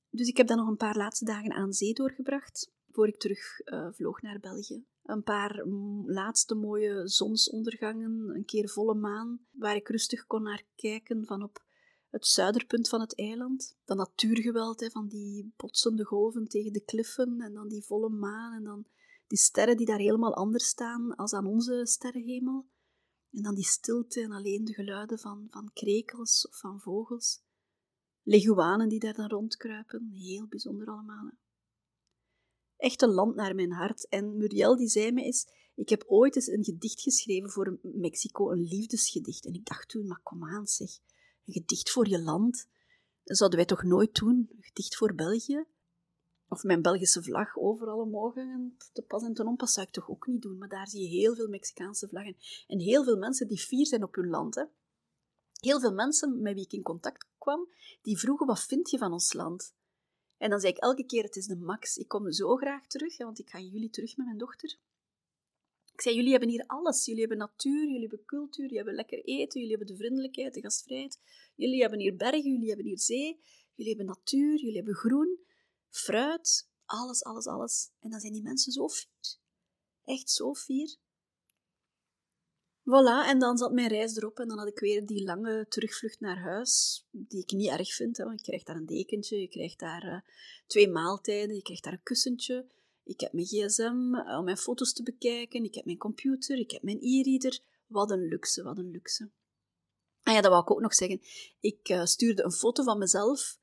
[0.09, 3.59] Dus ik heb dan nog een paar laatste dagen aan zee doorgebracht, voor ik terug
[3.65, 4.85] uh, vloog naar België.
[5.03, 5.65] een paar
[6.05, 11.63] laatste mooie zonsondergangen, een keer volle maan, waar ik rustig kon naar kijken van op
[12.09, 13.77] het zuiderpunt van het eiland.
[13.85, 18.53] Dat natuurgeweld hè, van die botsende golven tegen de kliffen en dan die volle maan
[18.53, 18.85] en dan
[19.27, 22.65] die sterren die daar helemaal anders staan als aan onze sterrenhemel.
[23.37, 27.41] En dan die stilte en alleen de geluiden van, van krekels of van vogels.
[28.23, 31.31] Leguanen die daar dan rondkruipen, heel bijzonder allemaal.
[32.77, 34.07] Echt een land naar mijn hart.
[34.07, 38.51] En Muriel die zei me eens, ik heb ooit eens een gedicht geschreven voor Mexico,
[38.51, 39.45] een liefdesgedicht.
[39.45, 40.89] En ik dacht toen, maar kom aan zeg,
[41.45, 42.67] een gedicht voor je land,
[43.23, 44.49] dat zouden wij toch nooit doen?
[44.55, 45.65] Een gedicht voor België?
[46.49, 50.09] Of mijn Belgische vlag overal omhoog hangen, te pas en te onpas zou ik toch
[50.09, 50.57] ook niet doen.
[50.57, 52.37] Maar daar zie je heel veel Mexicaanse vlaggen.
[52.67, 54.55] En heel veel mensen die fier zijn op hun land.
[54.55, 54.63] Hè.
[55.59, 57.67] Heel veel mensen met wie ik in contact kwam,
[58.01, 59.75] die vroegen, wat vind je van ons land?
[60.37, 61.97] En dan zei ik elke keer, het is de max.
[61.97, 64.77] Ik kom zo graag terug, want ik ga juli terug met mijn dochter.
[65.93, 67.05] Ik zei, jullie hebben hier alles.
[67.05, 70.61] Jullie hebben natuur, jullie hebben cultuur, jullie hebben lekker eten, jullie hebben de vriendelijkheid, de
[70.61, 71.19] gastvrijheid.
[71.55, 73.39] Jullie hebben hier bergen, jullie hebben hier zee,
[73.75, 75.39] jullie hebben natuur, jullie hebben groen,
[75.97, 77.91] fruit, alles, alles, alles.
[77.99, 79.37] En dan zijn die mensen zo fier.
[80.03, 80.97] Echt zo fier.
[82.89, 86.19] Voilà, en dan zat mijn reis erop en dan had ik weer die lange terugvlucht
[86.19, 88.17] naar huis, die ik niet erg vind.
[88.17, 90.19] Hè, want je krijgt daar een dekentje, je krijgt daar uh,
[90.67, 92.65] twee maaltijden, je krijgt daar een kussentje.
[93.03, 96.71] Ik heb mijn gsm eh, om mijn foto's te bekijken, ik heb mijn computer, ik
[96.71, 97.59] heb mijn e-reader.
[97.87, 99.29] Wat een luxe, wat een luxe.
[100.23, 101.21] Ah ja, dat wou ik ook nog zeggen.
[101.59, 103.59] Ik uh, stuurde een foto van mezelf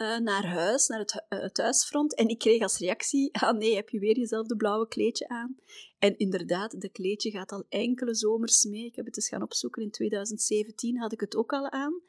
[0.00, 2.14] uh, naar huis, naar het, uh, het, huisfront.
[2.14, 5.56] En ik kreeg als reactie, ah nee, heb je weer jezelfde blauwe kleedje aan?
[5.98, 8.84] En inderdaad, dat kleedje gaat al enkele zomers mee.
[8.84, 9.82] Ik heb het eens gaan opzoeken.
[9.82, 12.00] In 2017 had ik het ook al aan.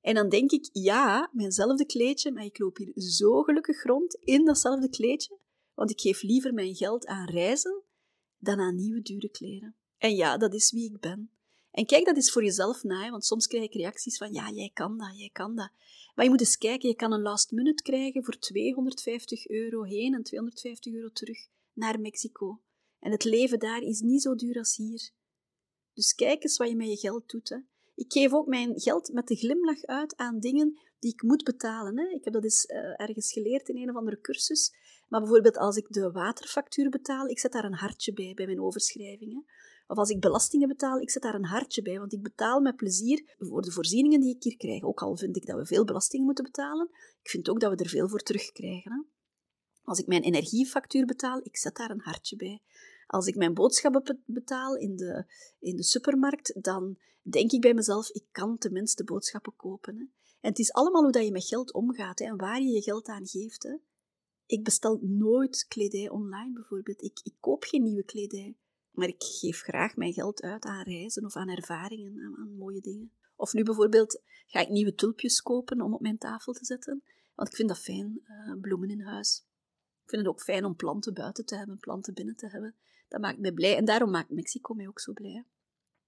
[0.00, 4.44] En dan denk ik, ja, mijnzelfde kleedje, maar ik loop hier zo gelukkig rond in
[4.44, 5.38] datzelfde kleedje.
[5.74, 7.82] Want ik geef liever mijn geld aan reizen
[8.38, 9.76] dan aan nieuwe dure kleren.
[9.98, 11.35] En ja, dat is wie ik ben.
[11.76, 14.70] En kijk dat eens voor jezelf na, want soms krijg ik reacties van, ja, jij
[14.74, 15.70] kan dat, jij kan dat.
[16.14, 20.14] Maar je moet eens kijken, je kan een last minute krijgen voor 250 euro heen
[20.14, 21.38] en 250 euro terug
[21.72, 22.60] naar Mexico.
[23.00, 25.10] En het leven daar is niet zo duur als hier.
[25.92, 27.48] Dus kijk eens wat je met je geld doet.
[27.48, 27.56] Hè.
[27.94, 31.98] Ik geef ook mijn geld met de glimlach uit aan dingen die ik moet betalen.
[31.98, 32.08] Hè.
[32.08, 34.74] Ik heb dat eens uh, ergens geleerd in een of andere cursus.
[35.08, 38.60] Maar bijvoorbeeld als ik de waterfactuur betaal, ik zet daar een hartje bij, bij mijn
[38.60, 39.46] overschrijvingen.
[39.86, 42.76] Of als ik belastingen betaal, ik zet daar een hartje bij, want ik betaal met
[42.76, 44.82] plezier voor de voorzieningen die ik hier krijg.
[44.82, 46.88] Ook al vind ik dat we veel belastingen moeten betalen,
[47.22, 48.92] ik vind ook dat we er veel voor terugkrijgen.
[48.92, 48.98] Hè?
[49.82, 52.62] Als ik mijn energiefactuur betaal, ik zet daar een hartje bij.
[53.06, 55.24] Als ik mijn boodschappen betaal in de,
[55.58, 59.96] in de supermarkt, dan denk ik bij mezelf, ik kan tenminste boodschappen kopen.
[59.96, 60.04] Hè?
[60.40, 62.82] En het is allemaal hoe dat je met geld omgaat hè, en waar je je
[62.82, 63.62] geld aan geeft.
[63.62, 63.76] Hè?
[64.46, 67.02] Ik bestel nooit kledij online bijvoorbeeld.
[67.02, 68.56] Ik, ik koop geen nieuwe kledij.
[68.96, 73.12] Maar ik geef graag mijn geld uit aan reizen of aan ervaringen, aan, mooie dingen.
[73.36, 77.02] Of nu bijvoorbeeld ga ik nieuwe tulpjes kopen om op mijn tafel te zetten.
[77.34, 79.46] Want ik vind dat fijn, uh, bloemen in huis.
[80.02, 82.74] Ik vind het ook fijn om planten buiten te hebben, planten binnen te hebben.
[83.08, 85.44] Dat maakt mij blij en daarom maakt Mexico mij ook zo blij.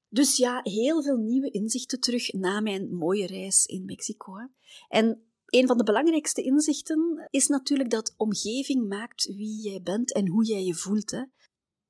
[0.08, 4.48] Dus ja, heel veel nieuwe inzichten terug na mijn mooie reis in Mexico.
[4.88, 10.28] En een van de belangrijkste inzichten is natuurlijk dat omgeving maakt wie jij bent en
[10.28, 11.10] hoe jij je voelt.
[11.10, 11.22] Hè.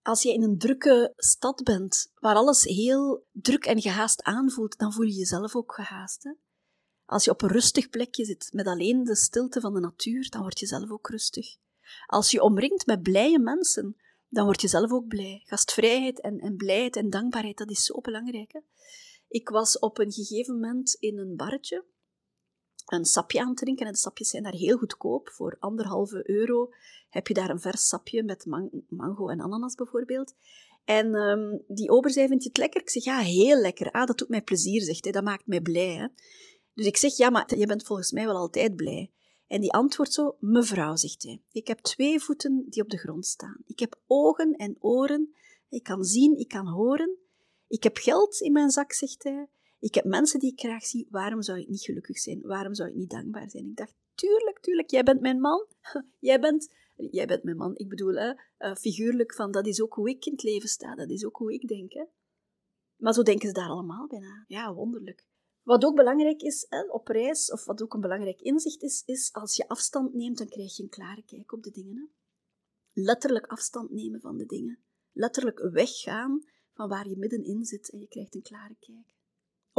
[0.09, 4.93] Als je in een drukke stad bent, waar alles heel druk en gehaast aanvoelt, dan
[4.93, 6.35] voel je jezelf ook gehaast.
[7.05, 10.41] Als je op een rustig plekje zit, met alleen de stilte van de natuur, dan
[10.41, 11.57] word je zelf ook rustig.
[12.07, 13.97] Als je omringt met blije mensen,
[14.29, 15.43] dan word je zelf ook blij.
[15.45, 18.53] Gastvrijheid en, en blijheid en dankbaarheid, dat is zo belangrijk.
[18.53, 18.61] Hè?
[19.29, 21.85] Ik was op een gegeven moment in een barretje
[22.93, 23.87] een sapje aan drinken.
[23.87, 25.29] En de sapjes zijn daar heel goedkoop.
[25.29, 26.73] Voor anderhalve euro
[27.11, 28.47] heb je daar een vers sapje met
[28.89, 30.35] mango en ananas bijvoorbeeld.
[30.85, 32.81] En um, die ober zei, vind je het lekker?
[32.81, 33.91] Ik zeg, ja, heel lekker.
[33.91, 35.13] Ah, dat doet mij plezier, zegt hij.
[35.13, 35.95] Dat maakt mij blij.
[35.95, 36.07] Hè?
[36.75, 39.11] Dus ik zeg, ja, maar je bent volgens mij wel altijd blij.
[39.47, 41.43] En die antwoordt zo, mevrouw, zegt hij.
[41.53, 43.57] Ik heb twee voeten die op de grond staan.
[43.67, 45.35] Ik heb ogen en oren.
[45.69, 47.17] Ik kan zien, ik kan horen.
[47.69, 49.49] Ik heb geld in mijn zak, zegt hij.
[49.79, 51.07] Ik heb mensen die ik graag zie.
[51.11, 52.41] Waarom zou ik niet gelukkig zijn?
[52.43, 53.67] Waarom zou ik niet dankbaar zijn?
[53.67, 55.67] Ik dacht, tuurlijk, tuurlijk, jij bent mijn man.
[56.19, 57.77] jij bent, jij bent mijn man.
[57.77, 60.95] Ik bedoel, hè, uh, figuurlijk van, dat is ook hoe ik in het leven sta.
[60.95, 61.93] Dat is ook hoe ik denk.
[61.93, 62.05] Hè.
[62.97, 64.45] Maar zo denken ze daar allemaal bijna.
[64.47, 65.27] Ja, wonderlijk.
[65.63, 69.33] Wat ook belangrijk is hè, op reis, of wat ook een belangrijk inzicht is, is
[69.33, 71.97] als je afstand neemt, dan krijg je een klare kijk op de dingen.
[71.97, 72.07] Hè.
[73.03, 74.79] Letterlijk afstand nemen van de dingen.
[75.13, 79.18] Letterlijk weggaan van waar je middenin zit en je krijgt een klare kijk.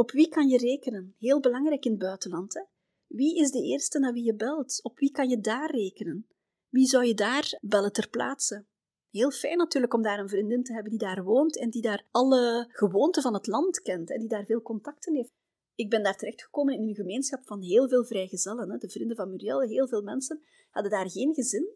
[0.00, 1.14] Op wie kan je rekenen?
[1.18, 2.54] Heel belangrijk in het buitenland.
[2.54, 2.62] Hè?
[3.06, 4.82] Wie is de eerste naar wie je belt?
[4.82, 6.26] Op wie kan je daar rekenen?
[6.68, 8.66] Wie zou je daar bellen ter plaatse?
[9.10, 12.06] Heel fijn natuurlijk om daar een vriendin te hebben die daar woont en die daar
[12.10, 15.32] alle gewoonten van het land kent en die daar veel contacten heeft.
[15.74, 18.70] Ik ben daar terechtgekomen in een gemeenschap van heel veel vrijgezellen.
[18.70, 18.78] Hè.
[18.78, 21.68] De vrienden van Muriel, heel veel mensen, hadden daar geen gezin,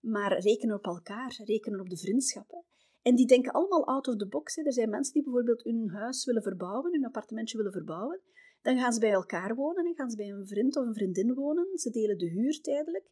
[0.00, 2.64] maar rekenen op elkaar, rekenen op de vriendschappen.
[3.04, 4.54] En die denken allemaal out of the box.
[4.54, 4.62] Hè.
[4.62, 8.20] Er zijn mensen die bijvoorbeeld hun huis willen verbouwen, hun appartementje willen verbouwen.
[8.62, 11.34] Dan gaan ze bij elkaar wonen en gaan ze bij een vriend of een vriendin
[11.34, 11.78] wonen.
[11.78, 13.10] Ze delen de huur tijdelijk.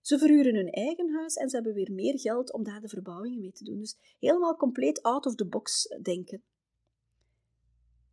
[0.00, 3.40] Ze verhuren hun eigen huis en ze hebben weer meer geld om daar de verbouwingen
[3.40, 3.78] mee te doen.
[3.78, 6.42] Dus helemaal compleet out of the box denken.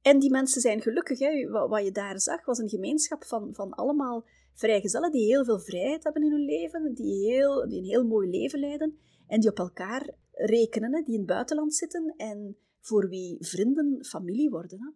[0.01, 1.19] En die mensen zijn gelukkig.
[1.19, 1.49] Hè.
[1.49, 6.03] Wat je daar zag, was een gemeenschap van, van allemaal vrijgezellen die heel veel vrijheid
[6.03, 9.59] hebben in hun leven, die, heel, die een heel mooi leven leiden en die op
[9.59, 10.13] elkaar
[10.45, 14.79] rekenen, hè, die in het buitenland zitten en voor wie vrienden familie worden.
[14.79, 14.89] Hè.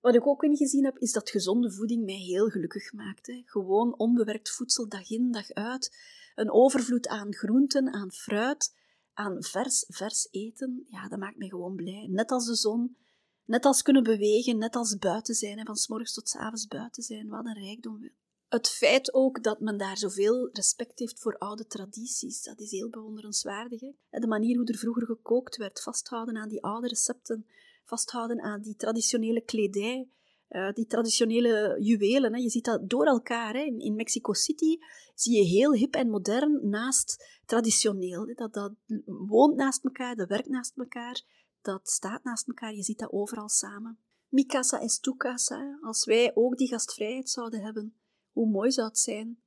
[0.00, 3.26] Wat ik ook ingezien heb, is dat gezonde voeding mij heel gelukkig maakt.
[3.26, 3.42] Hè.
[3.44, 5.96] Gewoon onbewerkt voedsel dag in, dag uit.
[6.34, 8.74] Een overvloed aan groenten, aan fruit,
[9.12, 10.84] aan vers, vers eten.
[10.88, 12.06] Ja, dat maakt mij gewoon blij.
[12.10, 12.96] Net als de zon,
[13.44, 15.58] net als kunnen bewegen, net als buiten zijn.
[15.58, 15.64] Hè.
[15.64, 17.28] Van s morgens tot s avonds buiten zijn.
[17.28, 18.10] Wat een rijkdom.
[18.52, 22.90] Het feit ook dat men daar zoveel respect heeft voor oude tradities, dat is heel
[22.90, 23.80] bewonderenswaardig.
[23.80, 24.18] Hè.
[24.18, 27.46] De manier hoe er vroeger gekookt werd, vasthouden aan die oude recepten
[27.84, 30.08] vasthouden aan die traditionele kledij,
[30.50, 32.34] uh, die traditionele juwelen.
[32.34, 32.38] Hè.
[32.38, 33.54] Je ziet dat door elkaar.
[33.54, 33.60] Hè.
[33.60, 34.78] In, in, Mexico City
[35.14, 38.26] zie je heel hip en modern naast traditioneel.
[38.26, 38.34] Hè.
[38.34, 38.72] Dat, dat
[39.06, 41.22] woont naast elkaar, dat werkt naast elkaar,
[41.62, 42.74] dat staat naast elkaar.
[42.74, 43.98] Je ziet dat overal samen.
[44.28, 45.78] Mi casa tu casa.
[45.80, 47.94] Als wij ook die gastvrijheid zouden hebben,
[48.32, 49.42] hoe mooi zou het zijn?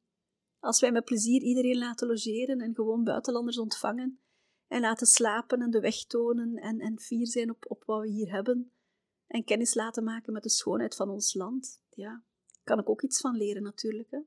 [0.60, 4.20] Als wij met plezier iedereen laten logeren en gewoon buitenlanders ontvangen,
[4.68, 8.08] en laten slapen en de weg tonen en, en fier zijn op, op wat we
[8.08, 8.72] hier hebben.
[9.28, 11.82] En kennis laten maken met de schoonheid van ons land.
[11.90, 12.24] Ja,
[12.64, 14.12] kan ik ook iets van leren natuurlijk.
[14.12, 14.20] Hè?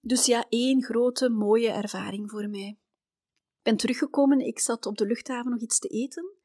[0.00, 2.68] Dus ja, één grote mooie ervaring voor mij.
[3.58, 6.37] Ik ben teruggekomen, ik zat op de luchthaven nog iets te eten.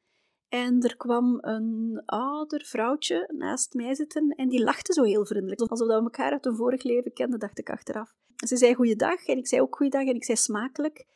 [0.54, 5.60] En er kwam een ouder vrouwtje naast mij zitten en die lachte zo heel vriendelijk.
[5.60, 8.14] Alsof we elkaar uit een vorig leven kenden, dacht ik achteraf.
[8.46, 11.06] Ze zei goeiedag en ik zei ook goeiedag en ik zei smakelijk.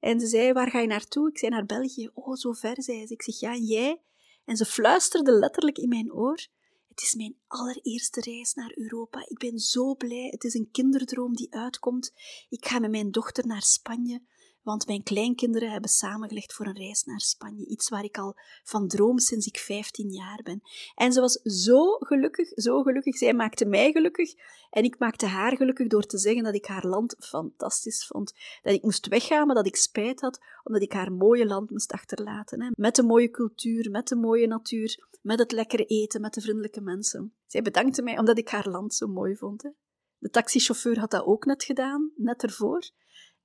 [0.00, 1.28] En ze zei, waar ga je naartoe?
[1.28, 2.10] Ik zei, naar België.
[2.14, 3.12] Oh, zo ver, zei ze.
[3.12, 4.02] Ik zeg, ja, jij?
[4.44, 6.46] En ze fluisterde letterlijk in mijn oor.
[6.88, 9.24] Het is mijn allereerste reis naar Europa.
[9.28, 10.28] Ik ben zo blij.
[10.30, 12.12] Het is een kinderdroom die uitkomt.
[12.48, 14.22] Ik ga met mijn dochter naar Spanje
[14.62, 17.66] want mijn kleinkinderen hebben samengelegd voor een reis naar Spanje.
[17.66, 20.60] Iets waar ik al van droom sinds ik 15 jaar ben.
[20.94, 23.16] En ze was zo gelukkig, zo gelukkig.
[23.16, 24.34] Zij maakte mij gelukkig
[24.70, 28.32] en ik maakte haar gelukkig door te zeggen dat ik haar land fantastisch vond.
[28.62, 31.92] Dat ik moest weggaan, maar dat ik spijt had omdat ik haar mooie land moest
[31.92, 32.62] achterlaten.
[32.62, 32.68] Hè.
[32.72, 36.80] Met de mooie cultuur, met de mooie natuur, met het lekkere eten, met de vriendelijke
[36.80, 37.34] mensen.
[37.46, 39.62] Zij bedankte mij omdat ik haar land zo mooi vond.
[39.62, 39.70] Hè.
[40.18, 42.90] De taxichauffeur had dat ook net gedaan, net ervoor.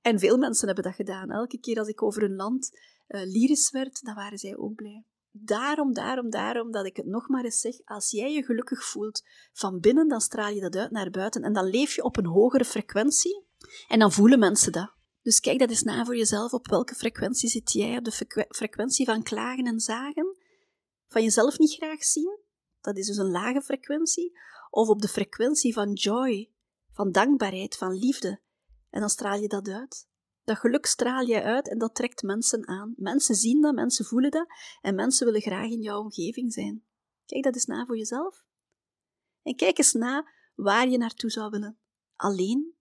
[0.04, 1.30] En veel mensen hebben dat gedaan.
[1.30, 2.70] Elke keer als ik over een land
[3.08, 5.04] uh, lyrisch werd, dan waren zij ook blij.
[5.30, 7.74] Daarom, daarom, daarom dat ik het nog maar eens zeg.
[7.84, 11.42] Als jij je gelukkig voelt van binnen, dan straal je dat uit naar buiten.
[11.42, 13.44] En dan leef je op een hogere frequentie.
[13.88, 14.92] En dan voelen mensen dat.
[15.22, 16.52] Dus kijk dat eens na voor jezelf.
[16.52, 17.96] Op welke frequentie zit jij?
[17.96, 20.36] Op de frequentie van klagen en zagen?
[21.08, 22.38] Van jezelf niet graag zien?
[22.80, 24.38] Dat is dus een lage frequentie.
[24.70, 26.50] Of op de frequentie van joy,
[26.92, 28.40] van dankbaarheid, van liefde,
[28.94, 30.08] en dan straal je dat uit.
[30.44, 32.94] Dat geluk straal je uit en dat trekt mensen aan.
[32.96, 34.46] Mensen zien dat, mensen voelen dat
[34.80, 36.84] en mensen willen graag in jouw omgeving zijn.
[37.26, 38.44] Kijk dat eens na voor jezelf.
[39.42, 41.78] En kijk eens na waar je naartoe zou willen.
[42.16, 42.74] Alleen?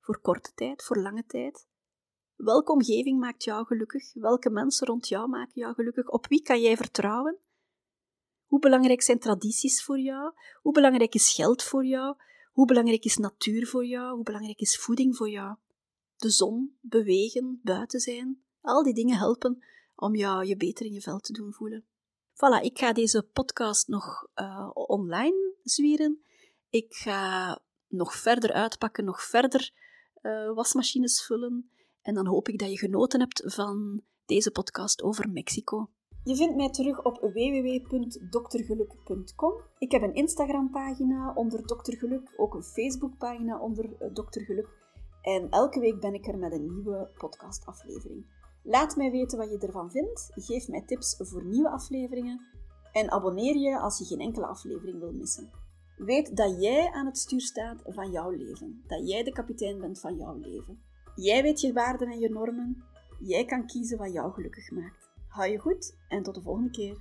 [0.00, 0.82] Voor korte tijd?
[0.84, 1.68] Voor lange tijd?
[2.34, 4.14] Welke omgeving maakt jou gelukkig?
[4.14, 6.08] Welke mensen rond jou maken jou gelukkig?
[6.08, 7.38] Op wie kan jij vertrouwen?
[8.46, 10.32] Hoe belangrijk zijn tradities voor jou?
[10.62, 12.16] Hoe belangrijk is geld voor jou?
[12.50, 14.14] Hoe belangrijk is natuur voor jou?
[14.14, 15.56] Hoe belangrijk is voeding voor jou?
[16.16, 19.64] De zon, bewegen, buiten zijn, al die dingen helpen
[19.96, 21.84] om jou je beter in je vel te doen voelen.
[22.34, 26.22] Voilà, ik ga deze podcast nog uh, online zwieren.
[26.70, 29.72] Ik ga nog verder uitpakken, nog verder
[30.22, 31.70] uh, wasmachines vullen.
[32.02, 35.90] En dan hoop ik dat je genoten hebt van deze podcast over Mexico.
[36.24, 39.52] Je vindt mij terug op www.doktergeluk.com.
[39.78, 44.68] Ik heb een Instagram-pagina onder Dokter Geluk, ook een Facebook-pagina onder eh, Dokter Geluk.
[45.22, 48.24] En elke week ben ik er met een nieuwe podcast-aflevering.
[48.62, 50.30] Laat mij weten wat je ervan vindt.
[50.34, 52.40] Geef mij tips voor nieuwe afleveringen.
[52.92, 55.50] En abonneer je als je geen enkele aflevering wil missen.
[55.96, 58.84] Weet dat jij aan het stuur staat van jouw leven.
[58.86, 60.82] Dat jij de kapitein bent van jouw leven.
[61.14, 62.84] Jij weet je waarden en je normen.
[63.20, 65.09] Jij kan kiezen wat jou gelukkig maakt.
[65.30, 66.96] Hou je goed en tot de volgende keer.